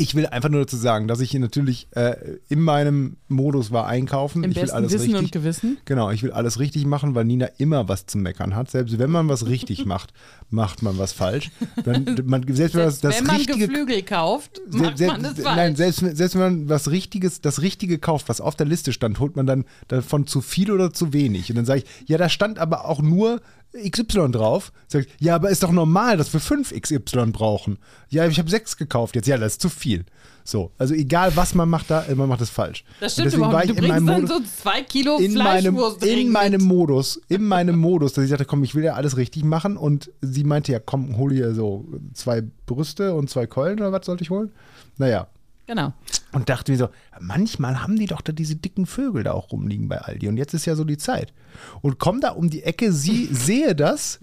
[0.00, 2.14] Ich will einfach nur dazu sagen, dass ich hier natürlich äh,
[2.48, 4.44] in meinem Modus war einkaufen.
[4.44, 5.20] Im ich will besten alles Wissen richtig.
[5.24, 5.78] und Gewissen.
[5.86, 8.70] Genau, ich will alles richtig machen, weil Nina immer was zu meckern hat.
[8.70, 10.12] Selbst wenn man was richtig macht,
[10.50, 11.50] macht man was falsch.
[11.84, 15.22] Dann, man, selbst wenn, das, Selbst das wenn man richtige Geflügel kauft, macht se- man
[15.24, 15.56] das falsch.
[15.56, 19.18] Nein, selbst, selbst wenn man was Richtiges, das Richtige kauft, was auf der Liste stand,
[19.18, 21.50] holt man dann davon zu viel oder zu wenig.
[21.50, 23.40] Und dann sage ich, ja, da stand aber auch nur
[23.78, 24.72] XY drauf.
[24.86, 27.78] Sag ich, ja, aber ist doch normal, dass wir 5 XY brauchen.
[28.08, 29.26] Ja, ich habe 6 gekauft jetzt.
[29.26, 30.04] Ja, das ist zu viel.
[30.48, 32.82] So, also egal was man macht da, man macht es falsch.
[33.00, 33.68] das stimmt überhaupt.
[33.68, 36.64] Du in bringst meinem dann Modus, so zwei Kilo in meinem, Fleischwurst in meinem.
[36.64, 39.76] Modus, in meinem Modus, dass ich dachte, komm, ich will ja alles richtig machen.
[39.76, 44.06] Und sie meinte, ja, komm, hol hier so zwei Brüste und zwei Keulen oder was
[44.06, 44.50] sollte ich holen?
[44.96, 45.28] Naja,
[45.68, 45.92] Genau.
[46.32, 46.88] und dachte mir so,
[47.20, 50.26] manchmal haben die doch da diese dicken Vögel da auch rumliegen bei Aldi.
[50.28, 51.34] Und jetzt ist ja so die Zeit.
[51.82, 54.18] Und komm da um die Ecke, sie sehe das.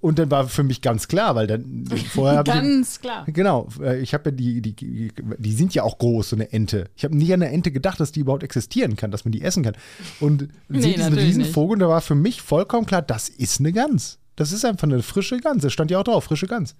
[0.00, 2.56] Und dann war für mich ganz klar, weil dann vorher habe ich.
[2.56, 3.24] Ganz klar.
[3.26, 6.90] Genau, äh, ich habe ja die, die, die, sind ja auch groß, so eine Ente.
[6.94, 9.40] Ich habe nie an eine Ente gedacht, dass die überhaupt existieren kann, dass man die
[9.40, 9.74] essen kann.
[10.20, 13.72] Und Nee, sehe diesen Riesenvogel und da war für mich vollkommen klar, das ist eine
[13.72, 14.18] Gans.
[14.36, 15.62] Das ist einfach eine frische Gans.
[15.62, 16.76] Das stand ja auch drauf, frische Gans.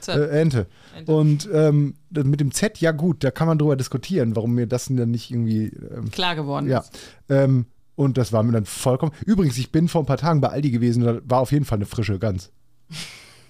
[0.00, 0.12] So.
[0.12, 0.66] Äh, Ente.
[0.96, 1.12] Ente.
[1.12, 4.86] Und ähm, mit dem Z, ja gut, da kann man drüber diskutieren, warum mir das
[4.86, 5.66] dann nicht irgendwie.
[5.66, 6.80] Ähm, Klar geworden ja.
[6.80, 6.98] ist.
[7.28, 9.12] Ähm, und das war mir dann vollkommen.
[9.26, 11.76] Übrigens, ich bin vor ein paar Tagen bei Aldi gewesen, da war auf jeden Fall
[11.78, 12.50] eine frische Gans.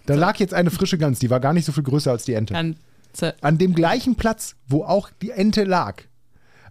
[0.07, 2.35] Da lag jetzt eine frische Gans, die war gar nicht so viel größer als die
[2.35, 2.55] Ente.
[3.41, 6.03] An dem gleichen Platz, wo auch die Ente lag.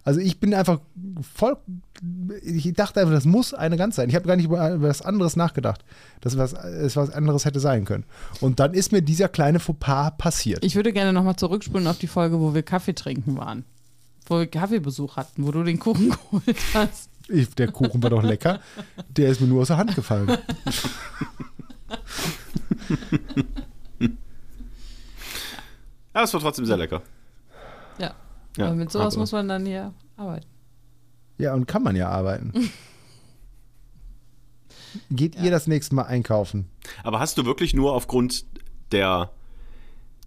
[0.04, 0.80] Also ich bin einfach
[1.34, 1.56] voll.
[2.42, 4.08] Ich dachte einfach, das muss eine Gans sein.
[4.08, 5.84] Ich habe gar nicht über, über was anderes nachgedacht,
[6.20, 8.04] dass was, es was anderes hätte sein können.
[8.40, 10.64] Und dann ist mir dieser kleine Fauxpas passiert.
[10.64, 13.64] Ich würde gerne nochmal zurückspulen auf die Folge, wo wir Kaffee trinken waren.
[14.26, 17.10] Wo wir Kaffeebesuch hatten, wo du den Kuchen geholt hast.
[17.28, 18.60] Ich, der Kuchen war doch lecker.
[19.08, 20.36] Der ist mir nur aus der Hand gefallen.
[26.14, 27.02] Ja, es war trotzdem sehr lecker.
[27.98, 28.14] Ja.
[28.56, 30.46] Ja, Aber mit sowas muss man dann hier arbeiten.
[31.38, 32.70] Ja, und kann man ja arbeiten.
[35.10, 36.68] Geht ihr das nächste Mal einkaufen?
[37.04, 38.44] Aber hast du wirklich nur aufgrund
[38.92, 39.30] der,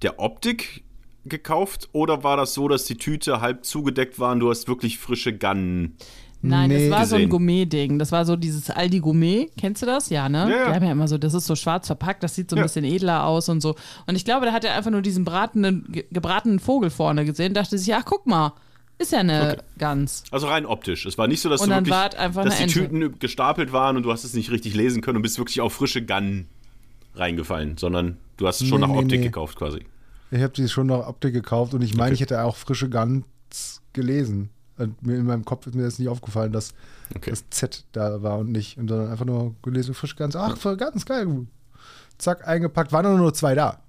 [0.01, 0.83] der Optik
[1.25, 4.99] gekauft oder war das so, dass die Tüte halb zugedeckt war und du hast wirklich
[4.99, 5.97] frische Gannen?
[6.45, 6.89] Nein, Nee.
[6.89, 7.29] das war so ein.
[7.29, 7.97] Gourmet-Ding.
[7.99, 9.49] Das war so dieses Aldi Gourmet.
[9.57, 10.09] Kennst du das?
[10.09, 10.49] Ja, ne?
[10.49, 10.67] Ja, ja.
[10.69, 12.63] Die haben ja immer so, das ist so schwarz verpackt, das sieht so ein Ja.
[12.63, 13.75] bisschen edler aus und so.
[14.07, 17.53] Und ich glaube, da hat er einfach nur diesen bratenden, ge- gebratenen Vogel vorne gesehen,
[17.53, 18.53] dachte sich, ach, guck mal,
[18.99, 20.23] ist ja eine Gans.
[20.31, 21.05] Also rein optisch.
[21.05, 22.73] Es war nicht so, dass Und du dann wirklich, dass die Ente.
[22.73, 25.73] Tüten gestapelt waren und du hast es nicht richtig lesen können und bist wirklich auf
[25.73, 26.47] frische Gannen
[27.15, 29.25] reingefallen, sondern du hast es schon Nee, nach nee, Optik nee.
[29.27, 29.79] gekauft quasi.
[30.31, 32.13] Ich habe die schon nach Optik gekauft und ich meine, Okay.
[32.15, 34.49] ich hätte auch frische Gans gelesen.
[34.77, 36.73] Und mir in meinem Kopf ist mir das nicht aufgefallen, dass
[37.15, 37.29] Okay.
[37.29, 40.35] das Z da war und nicht, und sondern einfach nur gelesen, frische Gans.
[40.35, 41.27] Ach, voll ganz geil.
[42.17, 42.91] Zack, eingepackt.
[42.91, 43.79] Waren nur noch zwei da.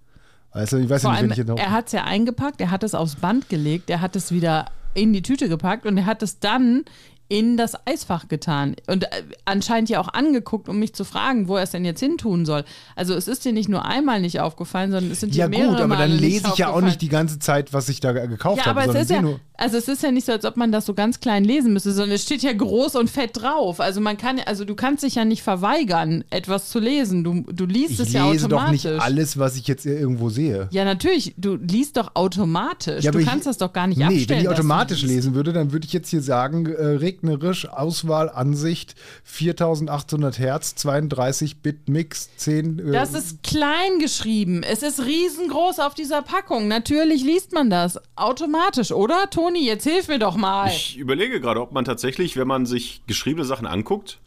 [0.51, 1.59] Also ich weiß Vor ja nicht, wenn allem, ich jetzt noch.
[1.59, 4.66] er hat es ja eingepackt, er hat es aufs Band gelegt, er hat es wieder
[4.95, 6.85] in die Tüte gepackt und er hat es dann
[7.28, 9.09] in das Eisfach getan und äh,
[9.47, 12.45] anscheinend ja auch angeguckt, um mich zu fragen, wo er es denn jetzt hin tun
[12.45, 12.64] soll.
[12.97, 15.70] Also es ist dir nicht nur einmal nicht aufgefallen, sondern es sind ja dir mehrere
[15.72, 18.12] gut, aber Male dann lese ich ja auch nicht die ganze Zeit, was ich da
[18.12, 19.41] gekauft Ja, habe, aber es sondern ist ja, nur.
[19.57, 21.93] Also es ist ja nicht so, als ob man das so ganz klein lesen müsste,
[21.93, 23.79] sondern es steht ja groß und fett drauf.
[23.81, 27.23] Also man kann, also du kannst dich ja nicht verweigern, etwas zu lesen.
[27.25, 28.85] Du, du liest Ich es ja lese doch automatisch.
[28.85, 30.69] nicht alles, was ich jetzt irgendwo sehe.
[30.73, 31.35] Ja, natürlich.
[31.37, 33.05] Du liest doch automatisch.
[33.05, 34.29] Ja, du aber ich- kannst das doch gar nicht Nee, abstellen.
[34.31, 38.95] wenn ich automatisch lesen würde, dann würde ich jetzt hier sagen, äh, regnerisch, Auswahl, Ansicht,
[39.23, 42.79] 4800 Hertz, 32 Bit Mix, 10.
[42.79, 44.63] Äh, Das ist klein geschrieben.
[44.63, 46.69] Es ist riesengroß auf dieser Packung.
[46.69, 49.29] Natürlich liest man das automatisch, oder?
[49.45, 50.68] Toni, jetzt hilf mir doch mal.
[50.68, 54.18] Ich überlege gerade, ob man tatsächlich, wenn man sich geschriebene Sachen anguckt,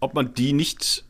[0.00, 1.04] ob man die nicht,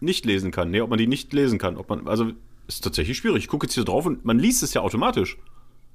[0.00, 0.70] nicht lesen kann.
[0.70, 1.76] Nee, ob man die nicht lesen kann.
[1.78, 2.32] Ob man, also
[2.68, 3.44] ist tatsächlich schwierig.
[3.44, 5.38] Ich gucke jetzt hier drauf und man liest es ja automatisch.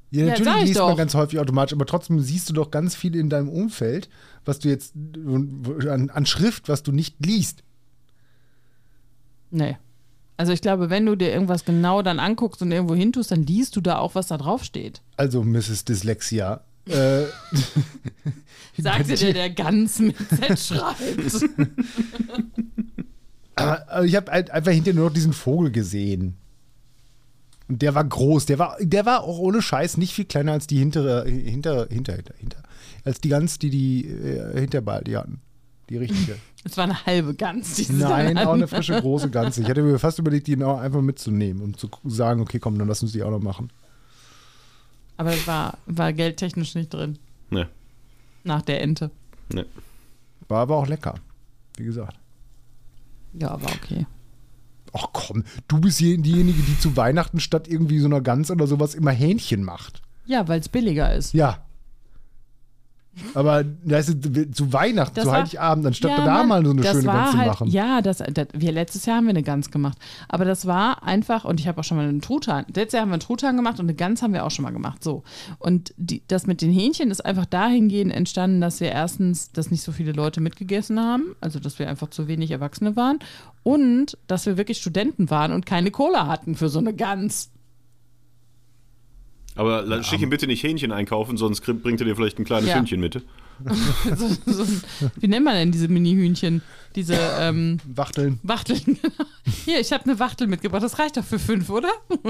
[0.09, 0.97] ja, Ja, natürlich ich liest man doch.
[0.97, 4.09] ganz häufig automatisch, aber trotzdem siehst du doch ganz viel in deinem Umfeld,
[4.43, 7.63] was du jetzt an, an Schrift, was du nicht liest.
[9.51, 9.77] nee.
[10.38, 13.75] Also ich glaube, wenn du dir irgendwas genau dann anguckst und irgendwo hintust, dann liest
[13.75, 15.01] du da auch, was da drauf steht.
[15.17, 15.83] Also, Mrs.
[15.85, 16.61] Dyslexia.
[16.85, 17.23] Äh,
[18.77, 21.43] Sagte dir, der ganz mit Z schreibt.
[23.55, 26.38] aber, aber ich habe einfach hinterher nur noch diesen Vogel gesehen.
[27.67, 28.45] Und der war groß.
[28.45, 32.13] Der war, der war auch ohne Scheiß nicht viel kleiner als die hintere, hinter, hinter,
[32.13, 32.63] hinter, hinter.
[33.03, 35.41] Als die Gans, die die äh, Hinterball, die hatten.
[35.89, 36.38] Die richtige.
[36.63, 37.75] Es war eine halbe Gans.
[37.75, 39.57] Die sie Nein, auch eine frische große Gans.
[39.57, 42.89] Ich hatte mir fast überlegt, die noch einfach mitzunehmen, um zu sagen, okay, komm, dann
[42.89, 43.69] lass uns die auch noch machen.
[45.15, 47.17] Aber es war, war geldtechnisch nicht drin.
[47.51, 47.69] Ne,
[48.43, 49.11] Nach der Ente.
[49.53, 49.65] ne.
[50.49, 51.15] War aber auch lecker.
[51.77, 52.17] Wie gesagt.
[53.33, 54.05] Ja, war okay.
[54.91, 58.67] Ach komm, du bist hier diejenige, die zu Weihnachten statt irgendwie so einer Gans oder
[58.67, 60.01] sowas immer Hähnchen macht.
[60.25, 61.33] Ja, weil es billiger ist.
[61.33, 61.65] Ja.
[63.34, 66.72] Aber das ist, zu Weihnachten, Das zu war- Heiligabend, anstatt Ja, da Mann, mal so
[66.72, 67.68] eine schöne Gans zu halt, machen.
[67.70, 69.97] Ja, das, das, wir letztes Jahr haben wir eine Gans gemacht.
[70.30, 72.65] Aber das war einfach, und ich habe auch schon mal einen Truthahn.
[72.68, 74.72] Letztes Jahr haben wir einen Truthahn gemacht und eine Gans haben wir auch schon mal
[74.72, 75.03] gemacht.
[75.03, 75.24] So.
[75.59, 79.82] Und die, das mit den Hähnchen ist einfach dahingehend entstanden, dass wir erstens, dass nicht
[79.84, 83.20] so viele Leute mitgegessen haben, also dass wir einfach zu wenig Erwachsene waren
[83.63, 87.49] und dass wir wirklich Studenten waren und keine Cola hatten für so eine Gans.
[89.57, 92.69] Aber la- schick ihm bitte nicht Hähnchen einkaufen, sonst bringt er dir vielleicht ein kleines
[92.69, 92.77] Ja.
[92.77, 93.21] Hühnchen mit.
[94.45, 94.65] so, so,
[95.19, 96.61] wie nennt man denn diese Mini-Hühnchen?
[96.95, 98.39] Diese ähm, Wachteln.
[98.43, 98.81] Wachteln.
[98.85, 99.25] genau.
[99.65, 100.83] Hier, ich habe eine Wachtel mitgebracht.
[100.83, 101.89] Das reicht doch für fünf, oder?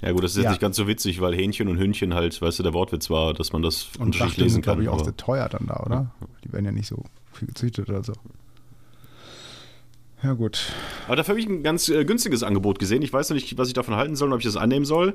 [0.00, 0.50] Ja gut, das ist jetzt Ja.
[0.50, 3.54] nicht ganz so witzig, weil Hähnchen und Hühnchen halt, weißt du, der Wortwitz war, dass
[3.54, 4.74] man das Und unterschiedlich Wachteln lesen sind, kann.
[4.80, 6.10] glaube ich, auch sehr teuer dann da, oder?
[6.44, 8.12] Die werden ja nicht so viel gezüchtet oder so.
[10.22, 10.72] Ja, gut.
[11.06, 13.00] Aber dafür habe ich ein ganz äh, günstiges Angebot gesehen.
[13.02, 15.14] Ich weiß noch nicht, was ich davon halten soll und ob ich das annehmen soll.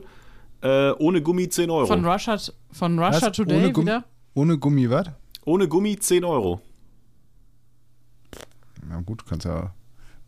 [0.62, 1.86] Äh, ohne Gummi 10 Euro.
[1.86, 2.38] Von Russia,
[2.72, 3.32] von Russia Was?
[3.38, 4.04] Today ohne, Gummi, wieder?
[4.34, 5.08] ohne Gummi, was?
[5.46, 6.62] ohne Gummi 10 Euro.
[8.88, 9.74] Na gut, kannst ja.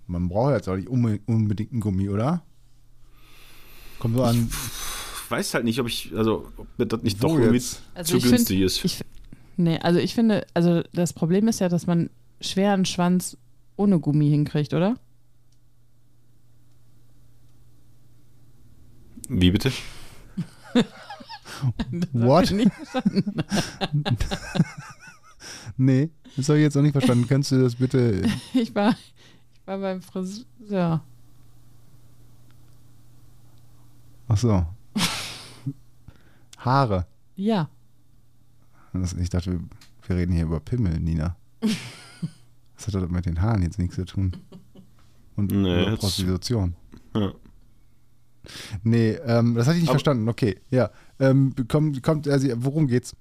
[0.08, 2.44] Man braucht jetzt auch nicht unbe- unbedingt einen Gummi, oder?
[4.00, 4.50] Kommt so an.
[4.50, 7.64] Ich weiß halt nicht, ob ich, also, ob mir das nicht Wo doch irgendwie?
[7.94, 8.84] Also zu ich find- günstig ist.
[8.86, 9.02] Ich,
[9.58, 12.10] nee, also ich finde, also das Problem ist ja, dass man
[12.42, 13.38] schwer einen Schwanz
[13.78, 14.96] ohne Gummi hinkriegt, oder?
[19.30, 19.72] Wie bitte?
[22.14, 22.54] What?
[25.78, 27.28] Nee, das habe ich jetzt auch nicht verstanden.
[27.28, 28.22] Kannst du das bitte.
[28.54, 29.14] Ich war, ich
[29.68, 31.02] war beim Friseur.
[34.28, 34.66] Ach so.
[36.58, 37.06] Haare.
[37.36, 37.70] Ja.
[39.20, 39.52] Ich dachte,
[40.08, 41.38] wir- reden hier über Pimmel, Nina.
[42.76, 44.36] Das hat doch mit den Haaren jetzt nichts zu tun.
[45.38, 46.76] Und Nee, Prostitution.
[47.16, 47.32] Ja.
[48.84, 50.28] Nee, ähm, das hatte ich nicht Aber- verstanden.
[50.30, 50.90] Okay, ja.
[51.20, 53.16] Ähm, kommt, kommt, also, worum geht's?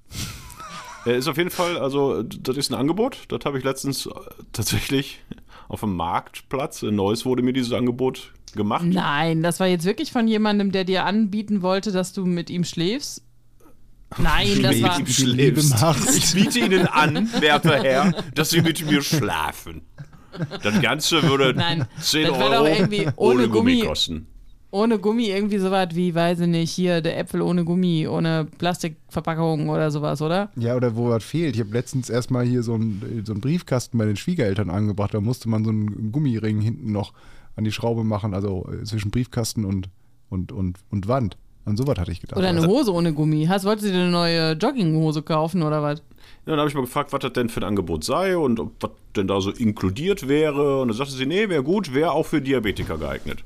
[1.07, 3.25] Äh, Ist auf jeden Fall, also, das ist ein Angebot.
[3.29, 4.11] Das habe ich letztens äh,
[4.53, 5.21] tatsächlich
[5.69, 8.85] auf dem Marktplatz in Neuss wurde mir dieses Angebot gemacht?
[8.85, 12.65] Nein, das war jetzt wirklich von jemandem, der dir anbieten wollte, dass du mit ihm
[12.65, 13.23] schläfst.
[14.19, 14.99] Nein, das war.
[15.01, 19.83] Ich biete Ihnen an, werter Herr, dass Sie mit mir schlafen.
[20.63, 23.83] Das Ganze würde Nein, 10 das Euro doch irgendwie ohne Gummi.
[23.83, 24.27] kosten.
[24.73, 28.47] Ohne Gummi irgendwie so was wie, weiß ich nicht, hier der Äpfel ohne Gummi, ohne
[28.59, 30.51] Plastikverpackung oder sowas, oder?
[30.57, 31.57] Ja, oder wo was fehlt.
[31.57, 35.13] Ich habe letztens erstmal hier so einen so einen Briefkasten bei den Schwiegereltern angebracht.
[35.13, 37.13] Da musste man so einen Gummiring hinten noch
[37.57, 39.89] an die Schraube machen, also äh, zwischen Briefkasten und,
[40.29, 41.37] und, und, und Wand.
[41.65, 42.39] An sowas hatte ich gedacht.
[42.39, 43.47] Oder eine Hose ohne Gummi.
[43.47, 45.99] Hast, wolltest du dir eine neue Jogginghose kaufen oder was?
[46.47, 48.73] Ja, dann habe ich mal gefragt, was das denn für ein Angebot sei und ob
[48.81, 50.81] was denn da so inkludiert wäre.
[50.81, 53.45] Und dann sagte sie, nee, wäre gut, wäre auch für Diabetiker geeignet.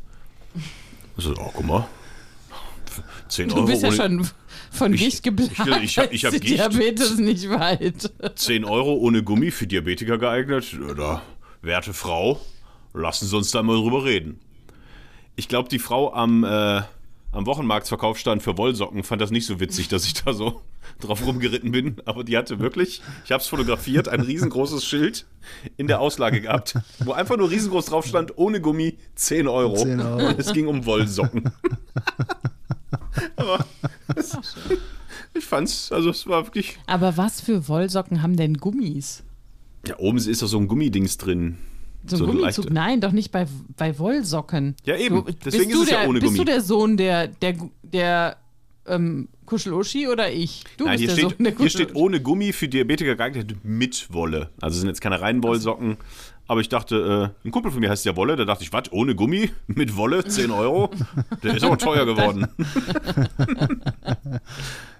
[1.16, 1.86] So, oh, guck mal.
[3.28, 4.28] 10 Du Euro, bist ja ohne, schon
[4.70, 5.52] von Ich- Gicht geplagt.
[5.82, 6.48] ich- ich hab- ich hab Gicht.
[6.58, 8.12] Diabetes nicht weit.
[8.36, 10.74] 10 Euro ohne Gummi für Diabetiker geeignet.
[10.90, 11.22] Oder,
[11.62, 12.40] werte Frau,
[12.92, 14.38] lassen Sie uns da mal drüber reden.
[15.36, 16.82] Ich glaube, die Frau am, äh,
[17.32, 20.60] am Wochenmarktverkaufsstand für Wollsocken fand das nicht so witzig, dass ich da so
[21.00, 21.96] drauf rumgeritten bin.
[22.04, 25.26] Aber die hatte wirklich, ich habe es fotografiert, ein riesengroßes Schild
[25.76, 29.76] in der Auslage gehabt, wo einfach nur riesengroß drauf stand, ohne Gummi 10 Euro.
[29.76, 30.28] 10 Euro.
[30.28, 31.50] Und es ging um Wollsocken.
[33.36, 33.64] Aber
[34.16, 34.36] es,
[35.34, 39.22] ich fand's, also es war wirklich Aber was für Wollsocken haben denn Gummis?
[39.86, 41.58] Ja, oben ist doch so ein Gummidings drin.
[42.06, 42.70] So ein So Gummizug?
[42.70, 44.76] Nein, doch nicht bei, bei Wollsocken.
[44.84, 45.24] Ja, eben.
[45.24, 46.38] Du, Deswegen bist du ist es ja der, ohne Bist Gummi.
[46.38, 48.36] du der Sohn der, der, der
[48.86, 50.64] ähm, Kuscheluschi oder ich?
[50.76, 53.56] Du Nein, bist hier der steht, Sohn der hier steht ohne Gummi für Diabetiker geeignet
[53.62, 54.50] mit Wolle.
[54.60, 55.96] Also es sind jetzt keine reinen Wollsocken.
[56.46, 58.36] Aber ich dachte, äh, ein Kumpel von mir heißt ja Wolle.
[58.36, 59.50] Da dachte ich, was, ohne Gummi?
[59.66, 60.24] Mit Wolle?
[60.24, 60.90] 10 Euro?
[61.42, 62.46] Der ist aber teuer geworden.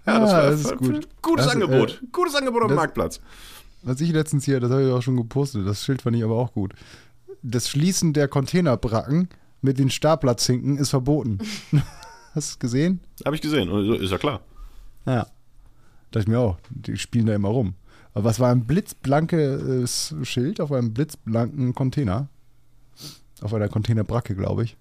[0.07, 1.09] ja, das Ja, war das ist gut.
[1.23, 2.03] Gutes Das, äh, Angebot.
[2.13, 3.21] Gutes Angebot am das- Marktplatz.
[3.83, 6.37] Was ich letztens hier, das habe ich auch schon gepostet, das Schild fand ich aber
[6.37, 6.73] auch gut.
[7.43, 9.29] Das Schließen der Containerbracken
[9.61, 11.39] mit den Staplerzinken ist verboten.
[12.35, 13.01] Hast du es gesehen?
[13.25, 13.69] Habe ich gesehen.
[13.95, 14.41] Ist ja klar.
[15.07, 15.27] Ja.
[16.11, 17.75] Dachte ich mir auch, die spielen da immer rum.
[18.13, 22.29] Aber was war ein blitzblankes Schild auf einem blitzblanken Container?
[23.41, 24.77] Auf einer Containerbracke, glaube ich.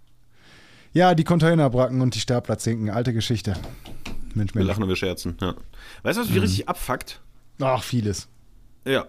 [0.93, 3.55] Ja, die Containerbracken und die Staplerzinken, alte Geschichte.
[4.35, 4.67] Mensch, Wir Mensch.
[4.69, 5.35] lachen und wir scherzen.
[5.41, 5.55] Ja.
[6.03, 6.43] Weißt du, was mich Mhm.
[6.43, 7.19] richtig abfuckt?
[7.61, 8.27] Ach, vieles.
[8.85, 9.05] Ja.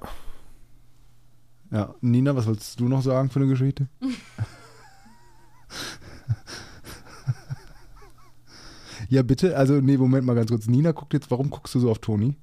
[1.70, 3.88] Ja, Nina, was wolltest du noch sagen für eine Geschichte?
[9.08, 9.56] ja, bitte.
[9.56, 10.66] Also, nee, Moment mal ganz kurz.
[10.66, 12.36] Nina guckt jetzt, warum guckst du so auf Toni?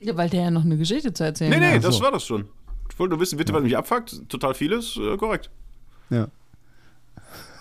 [0.00, 1.84] Ja, weil der ja noch eine Geschichte zu erzählen Nee, nee, hat.
[1.84, 2.02] das so.
[2.04, 2.46] war das schon.
[2.90, 4.28] Ich wollte nur wissen, bitte, was mich abfuckt.
[4.28, 4.96] Total vieles.
[4.96, 5.50] Äh, korrekt.
[6.10, 6.28] Ja.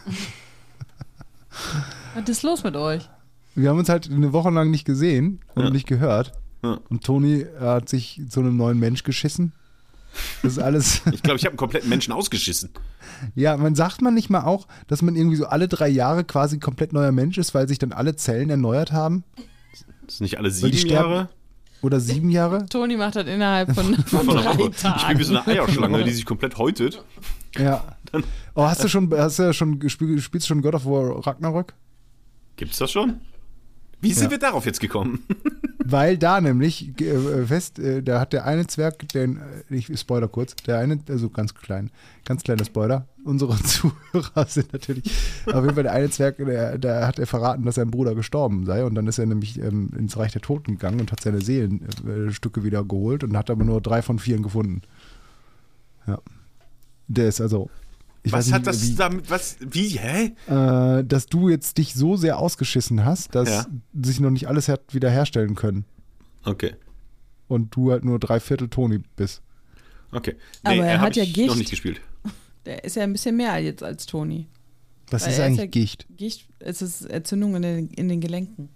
[2.15, 3.07] Was ist los mit euch?
[3.55, 5.69] Wir haben uns halt eine Woche lang nicht gesehen und Ja.
[5.69, 6.31] nicht gehört.
[6.63, 6.79] Ja.
[6.89, 9.53] Und Toni hat sich zu einem neuen Mensch geschissen.
[10.43, 11.01] Das ist alles.
[11.13, 12.69] Ich glaube, ich habe einen kompletten Menschen ausgeschissen.
[13.35, 16.59] ja, man sagt man nicht mal auch, dass man irgendwie so alle drei Jahre quasi
[16.59, 19.23] komplett neuer Mensch ist, weil sich dann alle Zellen erneuert haben?
[20.05, 21.29] Das sind nicht alle sieben sterben- Jahre.
[21.83, 22.65] Oder sieben Jahre?
[22.69, 24.51] Toni macht das innerhalb von, von Von drei Woche.
[24.51, 25.19] Ich bin Tagen.
[25.19, 27.03] wie so eine Eierschlange, die sich komplett häutet.
[27.57, 27.83] Ja.
[28.53, 31.73] Oh, hast du schon, hast du schon gespielt, spielst du schon God of War Ragnarök?
[32.57, 33.21] Gibt's das schon?
[33.99, 34.31] Wie sind Ja.
[34.31, 35.23] wir darauf jetzt gekommen?
[35.85, 40.27] Weil da nämlich äh, fest, äh, da hat der eine Zwerg, den, äh, ich spoiler
[40.27, 41.91] kurz, der eine, also ganz klein,
[42.25, 43.07] ganz kleiner Spoiler.
[43.23, 45.05] Unsere Zuhörer sind natürlich,
[45.47, 48.65] auf jeden Fall der eine Zwerg, der, der hat er verraten, dass sein Bruder gestorben
[48.65, 51.41] sei und dann ist er nämlich ähm, ins Reich der Toten gegangen und hat seine
[51.41, 54.81] Seelenstücke wieder geholt und hat aber nur drei von vieren gefunden.
[56.07, 56.19] Ja.
[57.07, 57.69] Der ist also,
[58.23, 60.33] ich was weiß hat nicht, das wie, damit, was, wie, hä?
[60.47, 63.65] äh, dass du jetzt dich so sehr ausgeschissen hast, dass Ja.
[64.01, 65.85] sich noch nicht alles hat wiederherstellen können
[66.43, 66.75] Okay,
[67.47, 69.41] und du halt nur drei Viertel Toni bist.
[70.11, 70.35] okay.
[70.63, 71.47] Aber er hat ja ich Gicht.
[71.47, 72.01] noch nicht gespielt.
[72.65, 74.47] Der ist ja ein bisschen mehr jetzt als Toni.
[75.09, 76.05] Was Weil ist eigentlich ja- Gicht?
[76.15, 78.69] Gicht, es ist Entzündung in den, in den Gelenken.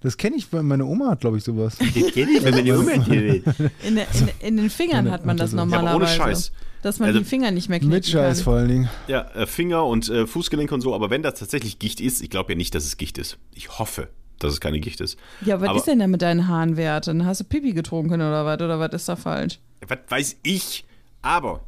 [0.00, 1.76] Das kenne ich, weil meine Oma hat, glaube ich, sowas.
[1.78, 3.42] Das kenne ich, wenn man die Umwelt will.
[3.84, 4.04] In, in,
[4.40, 6.14] in den Fingern Meine- hat man das Ja, aber ohne normalerweise.
[6.14, 6.52] Scheiß.
[6.82, 8.44] Dass man Also, die Finger nicht mehr knicken Mit Scheiß kann.
[8.44, 8.88] vor allen Dingen.
[9.08, 12.30] Ja, äh, Finger und äh, Fußgelenk und so, aber wenn das tatsächlich Gicht ist, ich
[12.30, 13.38] glaube ja nicht, dass es Gicht ist.
[13.54, 14.08] Ich hoffe,
[14.38, 15.18] dass es keine Gicht ist.
[15.44, 17.06] Ja, was Aber- ist denn da mit deinen Haaren wert?
[17.08, 18.60] Dann hast du Pipi getrunken oder was?
[18.60, 19.58] Oder was ist da falsch?
[19.88, 20.84] Was weiß ich?
[21.22, 21.64] Aber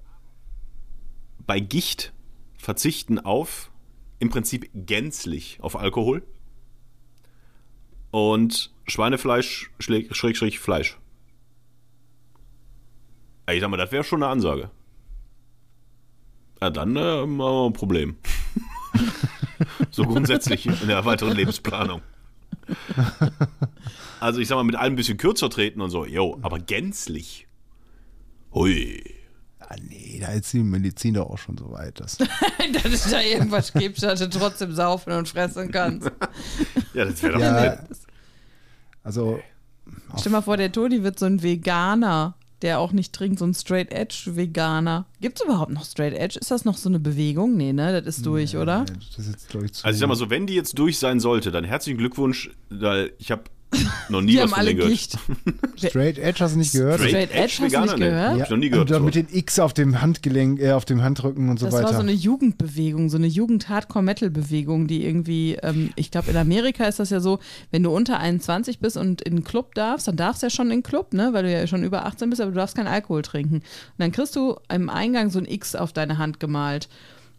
[1.47, 2.13] bei Gicht
[2.59, 3.71] verzichten auf
[4.21, 6.23] im Prinzip gänzlich auf Alkohol
[8.11, 10.99] und Schweinefleisch schräg, schräg, schräg Fleisch.
[13.47, 14.71] Ey, Ich sag mal, das wäre schon eine Ansage.
[16.61, 18.17] Ja, dann äh, haben wir ein Problem.
[19.91, 22.03] so grundsätzlich in der weiteren Lebensplanung.
[24.21, 27.47] Also ich sag mal, mit allem ein bisschen kürzer treten und so, jo, aber gänzlich.
[28.53, 29.03] Hui.
[29.89, 32.01] nee, da ist die Medizin doch auch schon so weit.
[32.01, 32.17] Dass
[32.73, 36.11] dass es da irgendwas gibt, dass du trotzdem saufen und fressen kannst.
[36.95, 37.79] Ja, das wäre doch ja,
[39.03, 39.41] also
[40.19, 43.55] Stell mal vor, der Toni wird so ein Veganer, der auch nicht trinkt, so ein
[43.55, 45.07] Straight Edge Veganer.
[45.21, 46.39] Gibt es überhaupt noch Straight Edge?
[46.39, 47.57] Ist das noch so eine Bewegung?
[47.57, 47.93] Nee, ne?
[47.93, 48.85] Das ist durch, oder?
[49.17, 51.21] das ist jetzt, ich, zu Also ich sag mal so, wenn die jetzt durch sein
[51.21, 53.45] sollte, dann herzlichen Glückwunsch, weil ich habe
[54.09, 54.93] noch nie Die was haben von alle denen gehört.
[54.93, 55.19] Gicht.
[55.91, 57.01] Straight Edge hast du nicht gehört?
[57.01, 58.05] Straight Edge hast du Veganer, nicht nee.
[58.07, 58.31] gehört?
[58.33, 58.89] Hab ich noch nie gehört.
[58.89, 59.05] Und dann so.
[59.07, 61.85] mit den X auf dem Handgelenk, äh, auf dem Handrücken und so Das weiter.
[61.89, 66.99] war so eine Jugendbewegung, so eine Jugend-Hardcore-Metal-Bewegung, die irgendwie, ähm, ich glaube, in Amerika ist
[66.99, 67.39] das ja so,
[67.71, 70.67] wenn du unter 21 bist und in den Club darfst, dann darfst du ja schon
[70.71, 72.87] in den Club, ne, weil du ja schon über 18 bist, aber du darfst keinen
[72.89, 73.57] Alkohol trinken.
[73.57, 73.63] Und
[73.99, 76.89] dann kriegst du im Eingang so ein X auf deine Hand gemalt.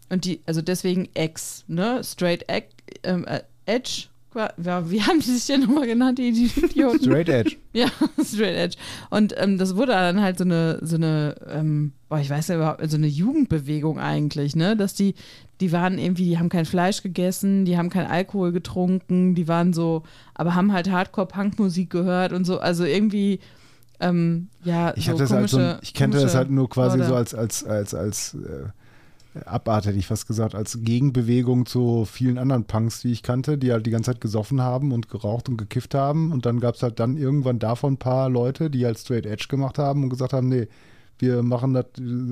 [0.08, 2.64] Und die, also deswegen X, ne, Straight Ed-
[3.04, 4.06] ähm, äh, Edge.
[4.34, 7.02] Ja, wie haben die sich denn nochmal genannt, die, Idioten?
[7.02, 7.56] Straight Edge.
[7.72, 7.86] Ja,
[8.24, 8.76] Straight Edge.
[9.10, 12.56] Und ähm, das wurde dann halt so eine, so eine, ähm, boah, ich weiß ja
[12.56, 14.76] überhaupt, so eine Jugendbewegung eigentlich, ne?
[14.76, 15.14] Dass die,
[15.60, 19.72] die waren irgendwie, die haben kein Fleisch gegessen, die haben kein Alkohol getrunken, die waren
[19.72, 20.02] so,
[20.34, 23.38] aber haben halt Hardcore-Punk-Musik gehört und so, also irgendwie,
[24.00, 26.68] ähm, ja, Ich so hatte das halt so, komische, ich kannte das komische halt nur
[26.70, 27.08] quasi Leute.
[27.10, 28.68] so als, als, als, als äh,
[29.44, 33.70] Abart, hätte ich fast gesagt, als Gegenbewegung zu vielen anderen Punks, die ich kannte, die
[33.70, 36.32] halt die ganze Zeit gesoffen haben und geraucht und gekifft haben.
[36.32, 39.46] Und dann gab es halt dann irgendwann davon ein paar Leute, die halt Straight Edge
[39.48, 40.68] gemacht haben und gesagt haben, nee,
[41.20, 41.86] wir machen das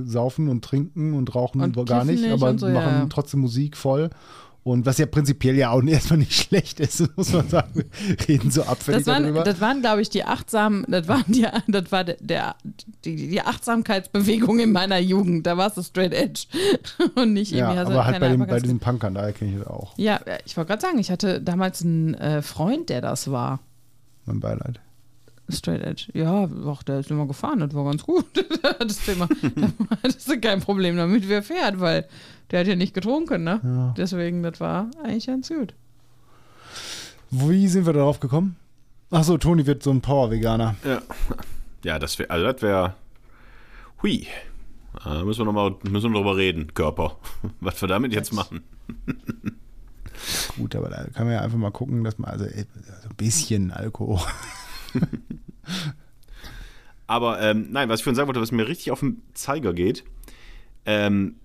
[0.07, 3.07] Saufen und Trinken und rauchen Und gar nicht, nicht aber so, machen ja.
[3.09, 4.11] trotzdem Musik voll.
[4.69, 7.85] Und was ja prinzipiell ja auch erstmal nicht schlecht ist, muss man sagen.
[8.29, 9.43] Reden so abfällig Das waren, darüber.
[9.43, 12.55] das waren, glaube ich, die achtsamen, das waren die, das war der, der
[13.05, 15.47] die, die Achtsamkeitsbewegung in meiner Jugend.
[15.47, 16.47] Da war es so Straight Edge.
[17.15, 19.59] Und nicht ja, irgendwie, also aber halt bei, dem, bei diesen Punkern, daher kenne ich
[19.59, 19.95] das auch.
[19.97, 23.61] Ja, äh, ich wollte gerade sagen, ich hatte damals einen äh, Freund, der das war.
[24.27, 24.81] Mein Beileid.
[25.51, 26.09] Straight Edge.
[26.13, 28.27] Ja, ach, der ist immer gefahren, das war ganz gut.
[28.79, 29.69] das Thema, da
[30.03, 32.07] hattest du kein Problem damit, wer fährt, weil
[32.51, 33.61] der hat ja nicht getrunken, ne?
[33.63, 33.95] Ja.
[33.97, 35.75] Deswegen, das war eigentlich ganz gut.
[37.31, 38.57] Wie sind wir darauf gekommen?
[39.11, 40.77] Ach so, Toni wird so ein Power-Veganer.
[40.85, 41.03] Ja.
[41.85, 42.95] ja, das wäre, also das wäre,
[44.03, 44.27] hui.
[45.05, 47.17] Da müssen wir nochmal müssen wir drüber reden, Körper.
[47.61, 48.63] Was wir damit jetzt machen.
[50.57, 52.65] Gut, aber da kann man ja einfach mal gucken, dass man also äh,
[53.09, 54.21] ein bisschen Alkohol.
[57.07, 60.05] Aber ähm, nein, was ich vorhin sagen wollte, was mir richtig auf den Zeiger geht,
[60.85, 61.37] ähm,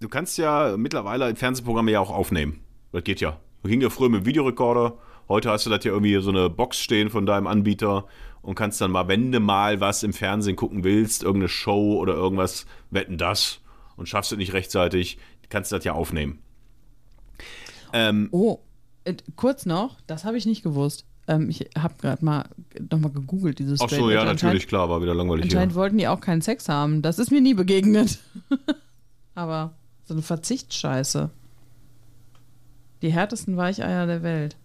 [0.00, 2.60] du kannst ja mittlerweile Fernsehprogramme ja auch aufnehmen.
[2.92, 3.38] Das geht ja.
[3.62, 4.98] Das ging ja früher mit dem Videorekorder.
[5.28, 8.06] Heute hast du das ja irgendwie so eine Box stehen von deinem Anbieter
[8.42, 12.14] und kannst dann mal, wenn du mal was im Fernsehen gucken willst, irgendeine Show oder
[12.14, 13.60] irgendwas, wetten das
[13.96, 16.40] und schaffst es nicht rechtzeitig, kannst du das ja aufnehmen.
[17.92, 18.60] Ähm, Oh,
[19.04, 21.04] äh, kurz noch, das habe ich nicht gewusst.
[21.30, 22.44] Ähm, ich habe gerade mal
[22.90, 25.80] nochmal gegoogelt, dieses ach so, ja, natürlich, klar, war wieder langweilig Anscheinend hier.
[25.80, 27.02] wollten die auch keinen Sex haben.
[27.02, 28.18] Das ist mir nie begegnet.
[29.36, 29.74] Aber
[30.06, 31.30] so eine Verzichtsscheiße.
[33.02, 34.56] Die härtesten Weicheier der Welt.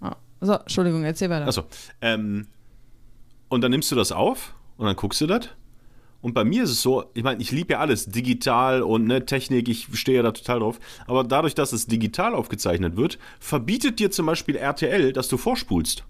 [0.00, 1.46] Ah, So, Entschuldigung, erzähl weiter.
[1.46, 1.64] Achso.
[2.00, 2.46] Ähm,
[3.50, 5.50] und dann nimmst du das auf und dann guckst du das.
[6.20, 9.24] Und bei mir ist es so, ich meine, ich liebe ja alles, digital und ne,
[9.24, 10.80] Technik, ich stehe ja da total drauf.
[11.06, 16.04] Aber dadurch, dass es digital aufgezeichnet wird, verbietet dir zum Beispiel RTL, dass du vorspulst.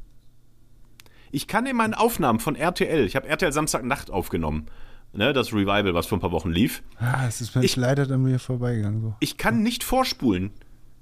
[1.31, 4.67] Ich kann in meinen Aufnahmen von RTL, ich habe RTL Samstagnacht aufgenommen,
[5.13, 6.83] ne, das Revival, was vor ein paar Wochen lief.
[6.99, 9.03] Ah, es ist mir Ich- leider an mir vorbeigegangen.
[9.03, 9.15] So.
[9.21, 10.51] Ich kann nicht vorspulen.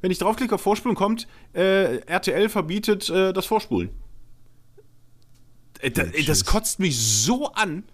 [0.00, 3.90] Wenn ich draufklicke auf Vorspulen, kommt äh, RTL verbietet äh, das Vorspulen.
[5.80, 6.44] Äh, das Tschüss.
[6.44, 7.84] kotzt mich so an.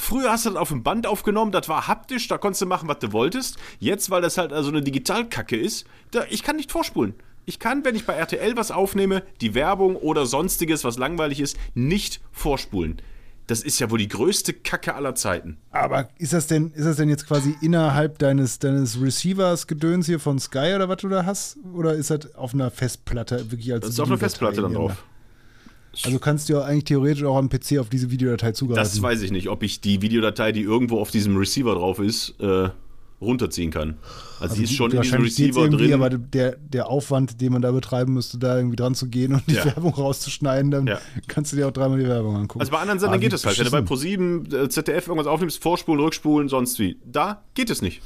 [0.00, 2.88] Früher hast du das auf dem Band aufgenommen, das war haptisch, da konntest du machen,
[2.88, 3.58] was du wolltest.
[3.78, 7.14] Jetzt, weil das halt also eine Digitalkacke ist, da, ich kann nicht vorspulen.
[7.44, 11.58] Ich kann, wenn ich bei RTL was aufnehme, die Werbung oder sonstiges, was langweilig ist,
[11.74, 13.02] nicht vorspulen.
[13.46, 15.58] Das ist ja wohl die größte Kacke aller Zeiten.
[15.70, 20.18] Aber ist das denn, ist das denn jetzt quasi innerhalb deines, deines Receivers Gedöns hier
[20.18, 21.58] von Sky oder was du da hast?
[21.74, 25.04] Oder ist das auf einer Festplatte wirklich als Das ist auf einer Festplatte dann drauf.
[26.04, 28.82] Also kannst du ja eigentlich theoretisch auch am PC auf diese Videodatei zugreifen.
[28.82, 32.34] Das weiß ich nicht, ob ich die Videodatei, die irgendwo auf diesem Receiver drauf ist,
[32.40, 32.68] äh,
[33.20, 33.98] runterziehen kann.
[34.38, 35.92] Also, die ist schon in diesem Receiver drin.
[35.92, 39.42] aber der, der Aufwand, den man da betreiben müsste, da irgendwie dran zu gehen und
[39.46, 39.64] die Ja.
[39.66, 41.00] Werbung rauszuschneiden, dann Ja.
[41.28, 42.60] kannst du dir auch dreimal die Werbung angucken.
[42.60, 43.58] also bei anderen Sendern geht es halt.
[43.58, 44.46] Wenn du bei beschissen.
[44.46, 46.96] Pro7, äh, ZDF irgendwas aufnimmst, vorspulen, rückspulen, sonst wie.
[47.04, 48.00] Da geht es nicht.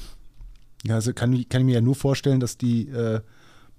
[0.85, 3.21] Ja, also kann, ich- kann ich mir ja nur vorstellen, dass die äh,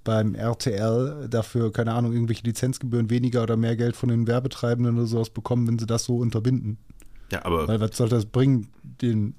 [0.06, 5.08] beim RTL dafür, keine Ahnung, irgendwelche Lizenzgebühren weniger oder mehr Geld von den Werbetreibenden oder
[5.08, 6.78] sowas bekommen, wenn sie das so unterbinden.
[7.32, 8.70] Ja, aber Weil was soll das bringen,
[9.02, 9.36] den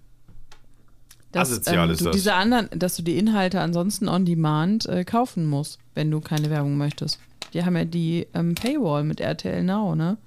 [1.33, 2.17] dass, asozial ist du das.
[2.17, 6.51] diese anderen, dass du die Inhalte ansonsten on demand äh, kaufen musst, wenn du keine
[6.51, 7.21] Werbung möchtest.
[7.55, 10.19] Die haben ja die ähm, Paywall mit RTL Now, ne?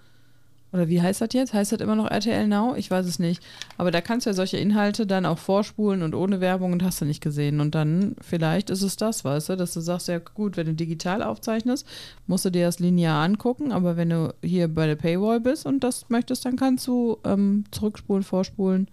[0.72, 1.54] Oder wie heißt das jetzt?
[1.54, 2.76] Heißt das immer noch RTL Now?
[2.76, 3.42] Ich weiß es nicht.
[3.78, 7.02] Aber da kannst du ja solche Inhalte dann auch vorspulen und ohne Werbung und hast
[7.02, 7.60] du nicht gesehen.
[7.60, 10.74] Und dann vielleicht ist es das, weißt du, dass du sagst, ja gut, wenn du
[10.74, 11.88] digital aufzeichnest,
[12.28, 13.72] musst du dir das linear angucken.
[13.72, 17.64] Aber wenn du hier bei der Paywall bist und das möchtest, dann kannst du ähm,
[17.72, 18.90] zurückspulen, vorspulen.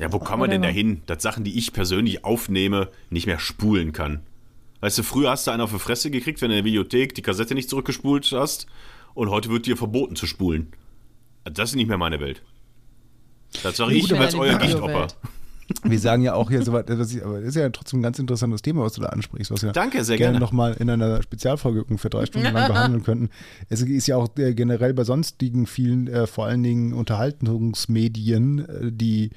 [0.00, 0.72] Ja, wo kann man denn Whatever.
[0.72, 4.20] dahin, dass Sachen, die ich persönlich aufnehme, nicht mehr spulen kann?
[4.80, 7.14] Weißt du, früher hast du einen auf die Fresse gekriegt, wenn du in der Videothek
[7.14, 8.66] die Kassette nicht zurückgespult hast
[9.14, 10.72] und heute wird dir verboten zu spulen.
[11.44, 12.42] Das ist nicht mehr meine Welt.
[13.62, 15.16] Das sage ich als euer Videowelt.
[15.84, 18.82] Wir sagen ja auch hier so weit, das ist ja trotzdem ein ganz interessantes Thema,
[18.82, 20.44] was du da ansprichst, was wir Danke, sehr gerne gerne.
[20.44, 23.30] nochmal in einer Spezialfolge ungefähr drei Stunden lang behandeln könnten.
[23.68, 28.92] Es ist ja auch äh, generell bei sonstigen vielen, äh, vor allen Dingen Unterhaltungsmedien, äh,
[28.92, 29.30] die,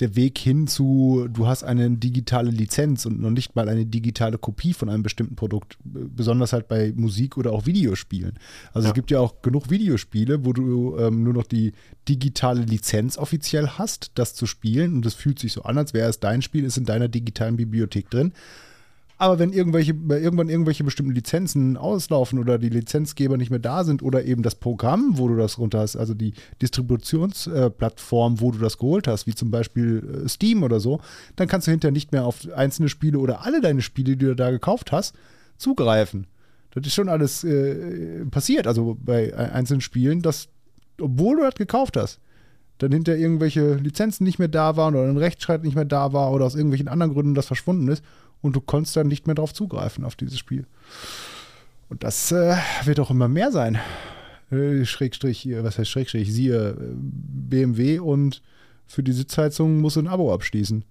[0.00, 4.38] der Weg hin zu, du hast eine digitale Lizenz und noch nicht mal eine digitale
[4.38, 8.38] Kopie von einem bestimmten Produkt, besonders halt bei Musik oder auch Videospielen.
[8.72, 8.90] Also Ja.
[8.90, 11.72] es gibt ja auch genug Videospiele, wo du ähm, nur noch die
[12.08, 16.08] digitale Lizenz offiziell hast, das zu spielen und das fühlt sich so an, als wäre
[16.08, 18.32] es dein Spiel, ist in deiner digitalen Bibliothek drin.
[19.18, 24.02] Aber wenn irgendwelche, irgendwann irgendwelche bestimmten Lizenzen auslaufen oder die Lizenzgeber nicht mehr da sind
[24.02, 28.78] oder eben das Programm, wo du das runter hast, also die Distributionsplattform, wo du das
[28.78, 31.00] geholt hast, wie zum Beispiel äh, Steam oder so,
[31.36, 34.34] dann kannst du hinterher nicht mehr auf einzelne Spiele oder alle deine Spiele, die du
[34.34, 35.14] da gekauft hast,
[35.58, 36.26] zugreifen.
[36.72, 40.48] Das ist schon alles äh, passiert, also bei ein- einzelnen Spielen, dass,
[40.98, 42.20] obwohl du das gekauft hast,
[42.80, 46.32] dann hinter irgendwelche Lizenzen nicht mehr da waren oder ein Rechtsstreit nicht mehr da war
[46.32, 48.02] oder aus irgendwelchen anderen Gründen das verschwunden ist
[48.40, 50.66] und du konntest dann nicht mehr drauf zugreifen auf dieses Spiel.
[51.90, 53.78] Und das äh, wird auch immer mehr sein.
[54.50, 56.32] Äh, Schrägstrich, äh, was heißt Schrägstrich?
[56.32, 58.42] Siehe äh, BMW und
[58.86, 60.84] für die Sitzheizung musst du ein Abo abschließen.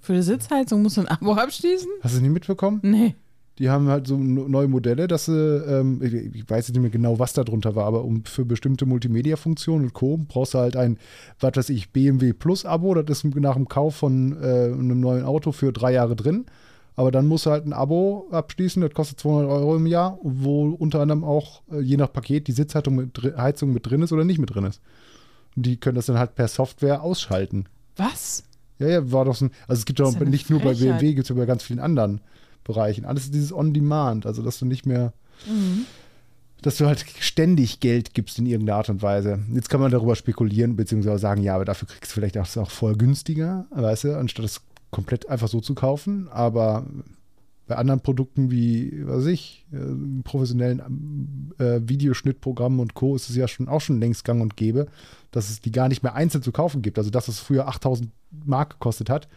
[0.00, 1.90] Für die Sitzheizung musst du ein Abo abschließen?
[2.02, 2.80] Hast du es nicht mitbekommen?
[2.82, 3.16] Nee.
[3.60, 7.18] Die haben halt so neue Modelle, dass sie, ähm, ich weiß jetzt nicht mehr genau,
[7.18, 10.16] was da drunter war, aber um für bestimmte Multimedia-Funktionen und Co.
[10.16, 10.96] brauchst du halt ein,
[11.40, 15.52] was weiß ich, BMW Plus-Abo, das ist nach dem Kauf von äh, einem neuen Auto
[15.52, 16.46] für drei Jahre drin.
[16.96, 20.70] Aber dann musst du halt ein Abo abschließen, das kostet 200 Euro im Jahr, wo
[20.70, 24.24] unter anderem auch, äh, je nach Paket, die Sitzheizung mit, Heizung mit drin ist oder
[24.24, 24.80] nicht mit drin ist.
[25.54, 27.66] Die können das dann halt per Software ausschalten.
[27.96, 28.42] Was?
[28.78, 30.98] Ja, ja, war doch so ein, also es gibt ja nicht nur bei Frechheit.
[30.98, 32.22] BMW, gibt es ja bei ganz vielen anderen
[32.72, 33.04] Bereichen.
[33.04, 35.12] Alles dieses On-Demand, also dass du nicht mehr,
[35.48, 35.86] Mhm.
[36.62, 39.38] dass du halt ständig Geld gibst in irgendeiner Art und Weise.
[39.54, 42.70] Jetzt kann man darüber spekulieren, beziehungsweise sagen, ja, aber dafür kriegst du vielleicht auch, auch
[42.70, 44.60] voll günstiger, weißt du, anstatt es
[44.90, 46.28] komplett einfach so zu kaufen.
[46.28, 46.84] Aber
[47.66, 49.76] bei anderen Produkten wie, was weiß ich, äh,
[50.24, 53.14] professionellen äh, Videoschnittprogrammen und Co.
[53.14, 54.88] ist es ja schon auch schon längst gang und gäbe,
[55.30, 56.98] dass es die gar nicht mehr einzeln zu kaufen gibt.
[56.98, 58.10] Also, dass es früher 8000
[58.44, 59.28] Mark gekostet hat,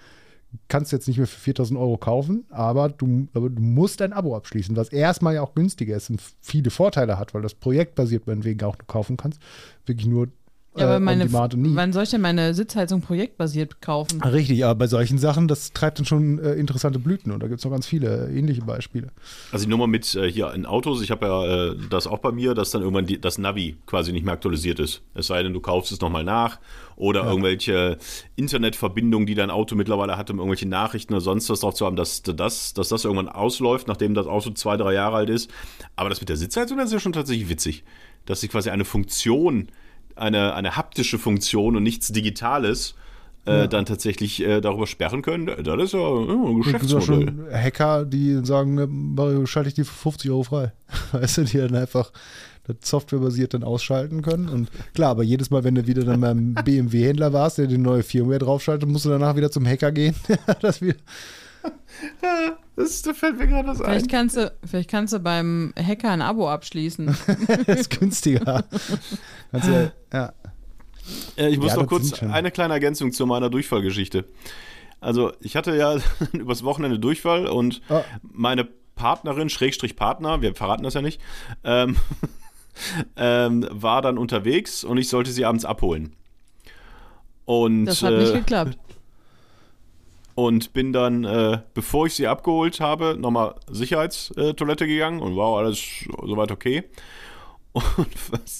[0.68, 4.36] kannst jetzt nicht mehr für 4000 Euro kaufen, aber du, aber du musst ein Abo
[4.36, 8.64] abschließen, was erstmal ja auch günstiger ist und viele Vorteile hat, weil das projektbasiert meinetwegen
[8.66, 9.40] auch du kaufen kannst.
[9.86, 10.30] Wirklich nur
[10.76, 14.22] Ja, aber meine, wann soll ich denn meine Sitzheizung projektbasiert kaufen?
[14.24, 17.60] Richtig, aber bei solchen Sachen, das treibt dann schon äh, interessante Blüten und da gibt
[17.60, 19.10] es noch ganz viele äh, ähnliche Beispiele.
[19.52, 22.32] Also die Nummer mit äh, hier in Autos, ich habe ja äh, das auch bei
[22.32, 25.04] mir, dass dann irgendwann die, das Navi quasi nicht mehr aktualisiert ist.
[25.14, 26.60] Es sei denn, du kaufst es nochmal nach
[26.96, 27.98] oder irgendwelche
[28.36, 31.96] Internetverbindungen, die dein Auto mittlerweile hat, um irgendwelche Nachrichten oder sonst was drauf zu haben,
[31.96, 35.52] dass das, dass das irgendwann ausläuft, nachdem das Auto zwei, drei Jahre alt ist.
[35.96, 37.84] Aber das mit der Sitzheizung, das ist ja schon tatsächlich witzig,
[38.26, 39.68] dass sie quasi eine Funktion,
[40.16, 42.96] eine, eine haptische Funktion und nichts Digitales
[43.46, 45.48] äh, dann tatsächlich äh, darüber sperren können.
[45.48, 47.04] Das ist ja äh, ein Es gibt auch Geschäftsmodell.
[47.04, 50.72] schon Hacker, die sagen, äh, Mario, schalte ich die für 50 Euro frei.
[51.12, 52.12] Weißt du, die dann einfach
[52.66, 54.48] das softwarebasiert dann ausschalten können.
[54.48, 58.04] Und klar, aber jedes Mal, wenn du wieder dann beim BMW-Händler warst, der die neue
[58.04, 60.16] Firmware draufschaltet, musst du danach wieder zum Hacker gehen.
[60.62, 60.96] das wieder,
[62.76, 63.86] Das, da fällt mir gerade was ein.
[63.86, 67.06] Vielleicht kannst, du, vielleicht kannst du beim Hacker ein Abo abschließen.
[67.68, 68.64] das ist günstiger.
[69.52, 70.34] Kannst du, ja.
[71.38, 74.26] Äh, ich muss Ja, noch das kurz eine kleine Ergänzung zu meiner Durchfallgeschichte.
[75.02, 75.98] Also, ich hatte ja
[76.34, 78.02] übers Wochenende Durchfall und Ah.
[78.24, 81.22] meine Partnerin, Schrägstrich Partner, wir verraten das ja nicht,
[81.64, 81.96] ähm,
[83.18, 86.14] ähm, war dann unterwegs und ich sollte sie abends abholen.
[87.46, 88.78] Und, Das hat nicht äh, geklappt.
[90.36, 96.06] Und bin dann, äh, bevor ich sie abgeholt habe, nochmal Sicherheitstoilette gegangen und war alles
[96.24, 96.84] soweit okay.
[97.98, 98.08] Und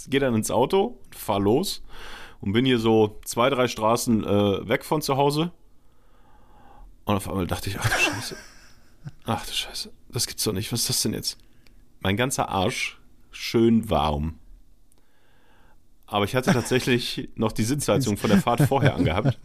[0.10, 1.84] gehe dann ins Auto, fahr los
[2.42, 5.52] und bin hier so zwei, drei Straßen äh, weg von zu Hause.
[7.06, 8.36] Und auf einmal dachte ich, ach du Scheiße.
[9.26, 10.72] Ach du Scheiße, das gibt's doch nicht.
[10.74, 11.38] Was ist das denn jetzt?
[12.00, 13.00] Mein ganzer Arsch
[13.32, 14.40] schön warm.
[16.14, 19.40] Aber ich hatte tatsächlich noch die Sitzheizung von der Fahrt vorher angehabt.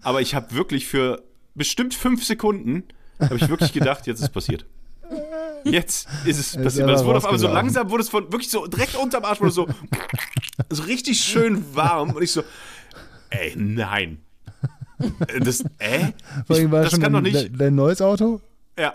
[0.00, 1.22] Aber ich habe wirklich für
[1.54, 2.84] bestimmt fünf Sekunden,
[3.20, 4.64] habe ich wirklich gedacht, jetzt ist passiert.
[5.64, 6.88] Jetzt ist es passiert.
[6.88, 9.50] Aber wurde auf einmal so langsam, wurde es von wirklich so direkt unterm Arsch, wurde
[9.50, 9.68] es so,
[10.70, 12.12] so richtig schön warm.
[12.12, 12.42] Und ich so,
[13.28, 14.22] ey, nein.
[15.40, 16.12] Das, äh?
[16.48, 17.50] Ich, das kann doch nicht.
[17.54, 18.40] dein neues Auto?
[18.78, 18.94] Ja.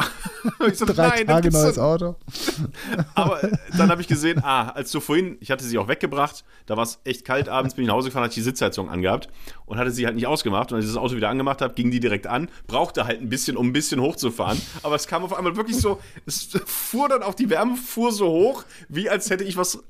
[0.66, 2.16] ich so, Drei nein, das Tage neues Auto?
[3.14, 3.40] Aber
[3.76, 6.84] dann habe ich gesehen, ah, als du vorhin, ich hatte sie auch weggebracht, da war
[6.84, 9.28] es echt kalt abends, bin ich nach Hause gefahren, hatte ich die Sitzheizung angehabt
[9.66, 10.72] und hatte sie halt nicht ausgemacht.
[10.72, 13.28] Und als ich das Auto wieder angemacht habe, ging die direkt an, brauchte halt ein
[13.28, 14.60] bisschen, um ein bisschen hochzufahren.
[14.82, 18.28] Aber es kam auf einmal wirklich so, es fuhr dann auch, die Wärme fuhr so
[18.28, 19.82] hoch, wie als hätte ich was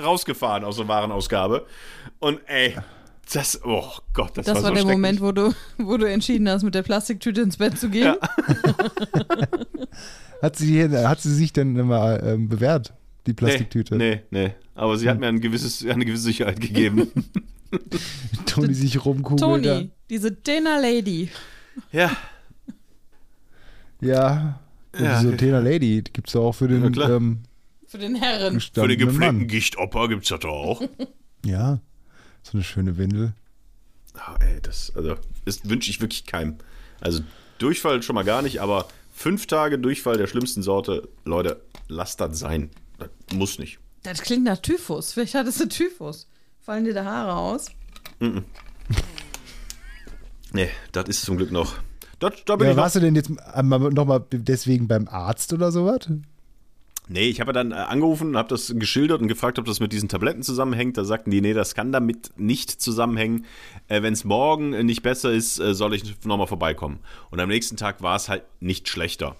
[0.00, 1.66] rausgefahren aus der Warenausgabe.
[2.20, 2.76] Und ey,
[3.34, 4.94] das, oh Gott, das, Das war, war so der.
[4.96, 8.14] Moment, wo du, wo du entschieden hast, mit der Plastiktüte ins Bett zu gehen.
[10.42, 12.94] Hat sie, hat sie sich denn immer ähm, bewährt,
[13.26, 13.96] die Plastiktüte?
[13.96, 14.54] Nee, nee, nee.
[14.76, 17.10] Aber sie hat mir ein gewisses, eine gewisse Sicherheit gegeben.
[18.46, 19.40] Toni sich rumkugelt.
[19.64, 21.28] Toni, diese Dinner Lady.
[21.92, 22.10] ja.
[24.00, 24.60] Ja.
[24.96, 25.20] Ja.
[25.20, 27.10] diese Tena Lady die gibt es auch für Ja, den klar.
[27.10, 27.40] ähm,
[27.88, 28.60] Für den Herren.
[28.60, 29.48] Für den gepflegten.
[29.48, 30.82] Gichtopper gibt's das doch auch.
[31.44, 31.80] Ja,
[32.50, 33.32] so eine schöne Windel.
[34.14, 36.56] Ah, ey, das, also, das wünsche ich wirklich keinem.
[37.00, 37.22] Also,
[37.58, 42.38] Durchfall schon mal gar nicht, aber fünf Tage Durchfall der schlimmsten Sorte, Leute, lasst das
[42.38, 42.70] sein.
[42.98, 43.78] Das muss nicht.
[44.02, 45.12] Das klingt nach Typhus.
[45.12, 46.26] Vielleicht hattest du Typhus.
[46.60, 47.66] Fallen dir da Haare aus?
[50.52, 51.74] Nee, das ist zum Glück noch.
[52.18, 52.82] Das, da bin Ja, ich noch.
[52.84, 56.08] warst du denn jetzt nochmal deswegen beim Arzt oder sowas?
[57.08, 59.92] Nee, ich habe dann äh, angerufen und habe das geschildert und gefragt, ob das mit
[59.92, 60.96] diesen Tabletten zusammenhängt.
[60.98, 63.46] Da sagten die, nee, das kann damit nicht zusammenhängen.
[63.88, 66.98] Äh, Wenn es morgen äh, nicht besser ist, äh, soll ich nochmal vorbeikommen.
[67.30, 69.36] Und am nächsten Tag war es halt nicht schlechter.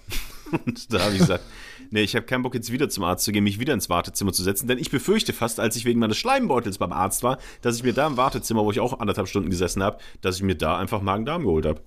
[0.65, 1.43] Und da habe ich gesagt,
[1.91, 4.33] nee, ich habe keinen Bock jetzt wieder zum Arzt zu gehen, mich wieder ins Wartezimmer
[4.33, 7.75] zu setzen, denn ich befürchte fast, als ich wegen meines Schleimbeutels beim Arzt war, dass
[7.75, 10.55] ich mir da im Wartezimmer, wo ich auch anderthalb Stunden gesessen habe, dass ich mir
[10.55, 11.81] da einfach Magen-Darm geholt habe.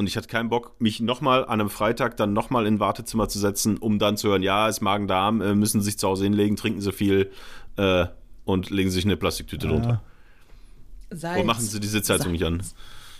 [0.00, 3.28] Und ich hatte keinen Bock, mich nochmal an einem Freitag dann nochmal in ein Wartezimmer
[3.28, 6.56] zu setzen, um dann zu hören, ja, ist Magen-Darm, äh, müssen sich zu Hause hinlegen,
[6.56, 7.30] trinken sie viel
[7.76, 8.06] äh,
[8.46, 10.00] und legen sich eine Plastiktüte drunter.
[11.10, 11.38] Salz.
[11.40, 12.62] Und machen sie die Sitzheizung nicht an.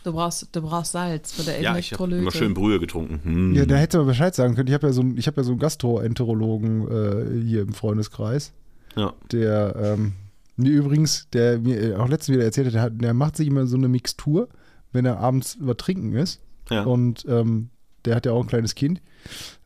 [0.04, 2.22] Du brauchst, du brauchst Salz für der Ja, ich habe Elektrolyte.
[2.22, 3.20] immer schön Brühe getrunken.
[3.24, 3.54] Hm.
[3.54, 4.68] Ja, da hätte man Bescheid sagen können.
[4.68, 8.54] Ich habe ja so, einen- hab ja so einen Gastroenterologen äh, hier im Freundeskreis,
[8.96, 9.12] Ja.
[9.32, 10.14] der ähm,
[10.56, 13.66] mir übrigens, der mir auch letztens wieder erzählt hat, der, hat, der macht sich immer
[13.66, 14.48] so eine Mixtur,
[14.92, 16.40] wenn er abends über Trinken ist.
[16.70, 16.84] Ja.
[16.84, 17.70] Und ähm,
[18.04, 19.00] der hat ja auch ein kleines Kind.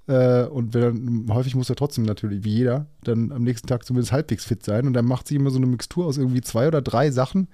[0.06, 4.12] Äh, und wenn häufig muss er trotzdem natürlich, wie jeder, dann am nächsten Tag zumindest
[4.12, 4.86] halbwegs fit sein.
[4.86, 7.48] Und dann macht sich immer so eine Mixtur aus irgendwie zwei oder drei Sachen,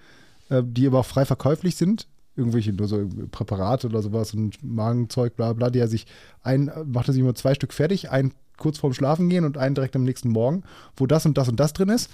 [0.48, 2.09] äh, die aber auch frei verkäuflich sind.
[2.36, 6.07] Irgendwelche nur so Präparate oder sowas und Magenzeug, bla bla, die er sich
[6.42, 9.74] ein, macht er sich immer zwei Stück fertig, einen kurz vorm Schlafen gehen und einen
[9.74, 10.62] direkt am nächsten Morgen,
[10.96, 12.11] wo das und das und das drin ist.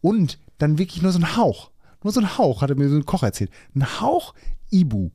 [0.00, 1.70] Und dann wirklich nur so ein Hauch.
[2.02, 3.50] Nur so ein Hauch, hat er mir so ein Koch erzählt.
[3.74, 4.34] Ein Hauch
[4.70, 5.10] Ibu.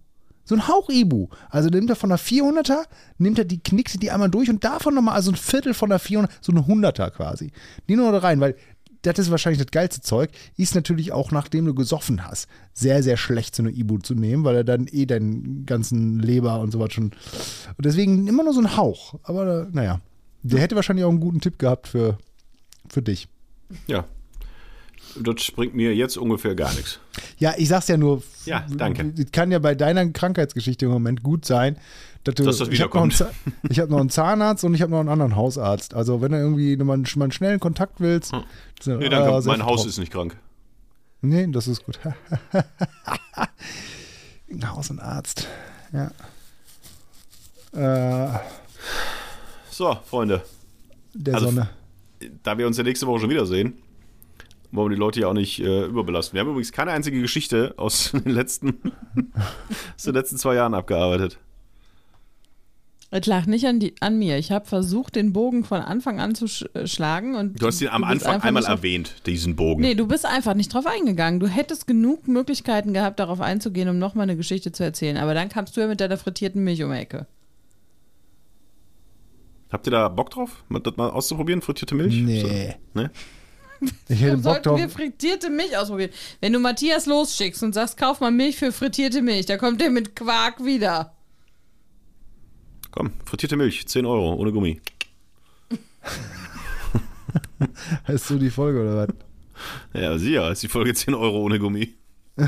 [0.45, 1.27] So ein Hauch Ibu.
[1.49, 2.83] Also nimmt er von der 400er,
[3.17, 5.99] nimmt er die, knickt die einmal durch und davon nochmal, also ein Viertel von der
[5.99, 7.51] 400, so eine 100er quasi.
[7.89, 8.55] Die nur da rein, weil
[9.01, 10.31] das ist wahrscheinlich das geilste Zeug.
[10.57, 14.43] Ist natürlich auch, nachdem du gesoffen hast, sehr, sehr schlecht, so eine Ibu zu nehmen,
[14.43, 17.05] weil er dann eh deinen ganzen Leber und sowas schon.
[17.05, 19.15] Und deswegen immer nur so ein Hauch.
[19.23, 20.01] Aber äh, naja,
[20.43, 22.17] der hätte wahrscheinlich auch einen guten Tipp gehabt für,
[22.89, 23.27] für dich.
[23.87, 24.05] ja.
[25.21, 26.99] Das bringt mir jetzt ungefähr gar nichts.
[27.37, 28.21] Ja, ich sag's ja nur.
[28.45, 29.13] Ja, danke.
[29.17, 31.77] Es kann ja bei deiner Krankheitsgeschichte im Moment gut sein,
[32.25, 32.43] dass du.
[32.43, 33.77] Dass das ich habe noch, einen wiederkommt.
[33.77, 35.93] Hab noch einen Zahnarzt und ich habe noch einen anderen Hausarzt.
[35.93, 38.33] Also, wenn du irgendwie mal, mal einen schnellen Kontakt willst.
[38.33, 38.43] Hm.
[38.85, 39.87] dann- Nee, danke, ah, mein Haus vertraut.
[39.87, 40.35] ist nicht krank.
[41.21, 41.97] Nee, das ist gut.
[44.49, 45.47] Ein Haus und Arzt.
[45.91, 46.11] Ja.
[47.73, 48.39] Äh,
[49.71, 50.43] So, Freunde,
[51.13, 51.69] der Also, Sonne.
[52.43, 53.73] da wir uns ja nächste Woche schon wiedersehen,
[54.75, 56.33] wollen wir die Leute ja auch nicht äh, überbelasten.
[56.35, 58.79] Wir haben übrigens keine einzige Geschichte aus den letzten,
[59.95, 61.37] aus den letzten zwei Jahren abgearbeitet.
[63.11, 64.37] Es lag nicht an, die, an mir.
[64.37, 67.35] Ich habe versucht, den Bogen von Anfang an zu sch äh, schlagen.
[67.35, 69.81] Und Du hast ihn am Anfang einmal erwähnt, diesen Bogen.
[69.83, 71.39] Nee, du bist einfach nicht drauf eingegangen.
[71.39, 75.17] Du hättest genug Möglichkeiten gehabt, darauf einzugehen, um nochmal eine Geschichte zu erzählen.
[75.17, 77.27] Aber dann kamst du ja mit deiner frittierten Milch um die Ecke.
[79.71, 82.15] Habt ihr da Bock drauf, mal- das mal auszuprobieren, frittierte Milch?
[82.21, 82.41] Nee.
[82.41, 83.11] So, ne?
[84.07, 84.79] Ich hätte Warum Bock sollten drauf.
[84.79, 86.11] wir frittierte Milch ausprobieren?
[86.41, 89.89] Wenn du Matthias losschickst und sagst, kauf mal Milch für frittierte Milch, da kommt der
[89.89, 91.13] mit Quark wieder.
[92.91, 94.79] Komm, frittierte Milch, 10 Euro, ohne Gummi.
[98.07, 100.01] Heißt so die Folge oder was?
[100.01, 101.93] Ja, sicher, ist die Folge 10 Euro ohne Gummi.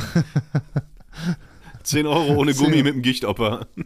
[1.83, 3.67] 10 Euro ohne Gummi mit dem Gichtopper.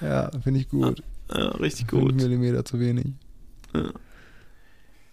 [0.00, 1.02] Ja, finde ich gut.
[1.30, 2.14] Ja, richtig 5 gut.
[2.14, 3.04] Millimeter zu wenig.
[3.74, 3.90] Ja.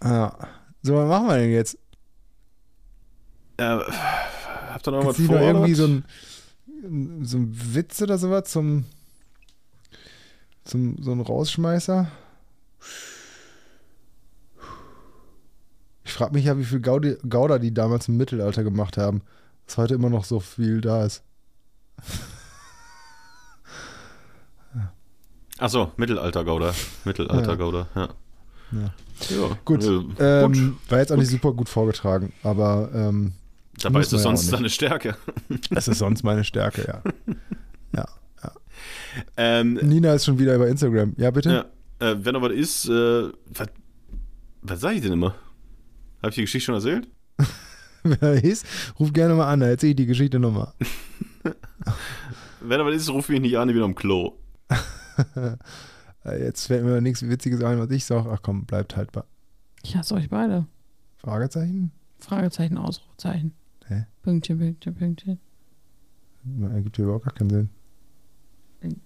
[0.02, 0.36] Ja.
[0.82, 1.78] So, was machen wir denn jetzt?
[3.56, 3.78] Äh,
[4.72, 5.34] habt ihr noch was vor?
[5.34, 6.04] noch irgendwie so ein,
[7.24, 8.84] so ein Witz oder sowas zum.
[10.64, 12.10] zum, so ein Rausschmeißer.
[16.04, 19.22] Ich frage mich ja, wie viel Gaudi, Gouda die damals im Mittelalter gemacht haben,
[19.66, 21.22] dass heute immer noch so viel da ist.
[25.58, 26.72] Achso, Mittelalter-Gouda.
[27.04, 28.08] Mittelalter-Gouda, ja.
[28.72, 28.92] Ja.
[29.30, 29.58] Ja.
[29.64, 33.32] Gut, äh, ähm, war jetzt auch nicht super gut vorgetragen, aber ähm,
[33.80, 35.16] Dabei ist es ja sonst deine Stärke.
[35.70, 37.02] das ist sonst meine Stärke,
[37.92, 38.04] ja.
[38.42, 38.52] Ja.
[39.36, 41.14] Ähm, Nina ist schon wieder über Instagram.
[41.16, 41.66] Ja, bitte?
[42.00, 43.68] ja, äh, wenn noch was ist, äh, was,
[44.62, 45.34] was sag ich denn immer?
[46.22, 47.08] Habe ich die Geschichte schon erzählt?
[48.02, 48.66] Wer ist,
[48.98, 50.72] ruf gerne mal an, da erzähl ich die Geschichte nochmal.
[52.60, 54.34] Wenn noch was ist, ruf mich nicht an, ich bin am Klo.
[56.36, 58.30] Jetzt fällt mir nichts Witziges ein, was ich sage.
[58.30, 59.24] Ach komm, bleibt haltbar.
[59.82, 60.66] Ich hasse euch beide.
[61.16, 61.92] Fragezeichen?
[62.18, 63.52] Fragezeichen, Ausrufezeichen.
[63.86, 64.06] Hä?
[64.22, 65.38] Pünktchen, Pünktchen, Pünktchen.
[66.62, 67.70] Ergibt hier überhaupt gar keinen Sinn.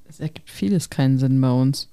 [0.04, 1.88] Es ergibt vieles keinen Sinn bei uns.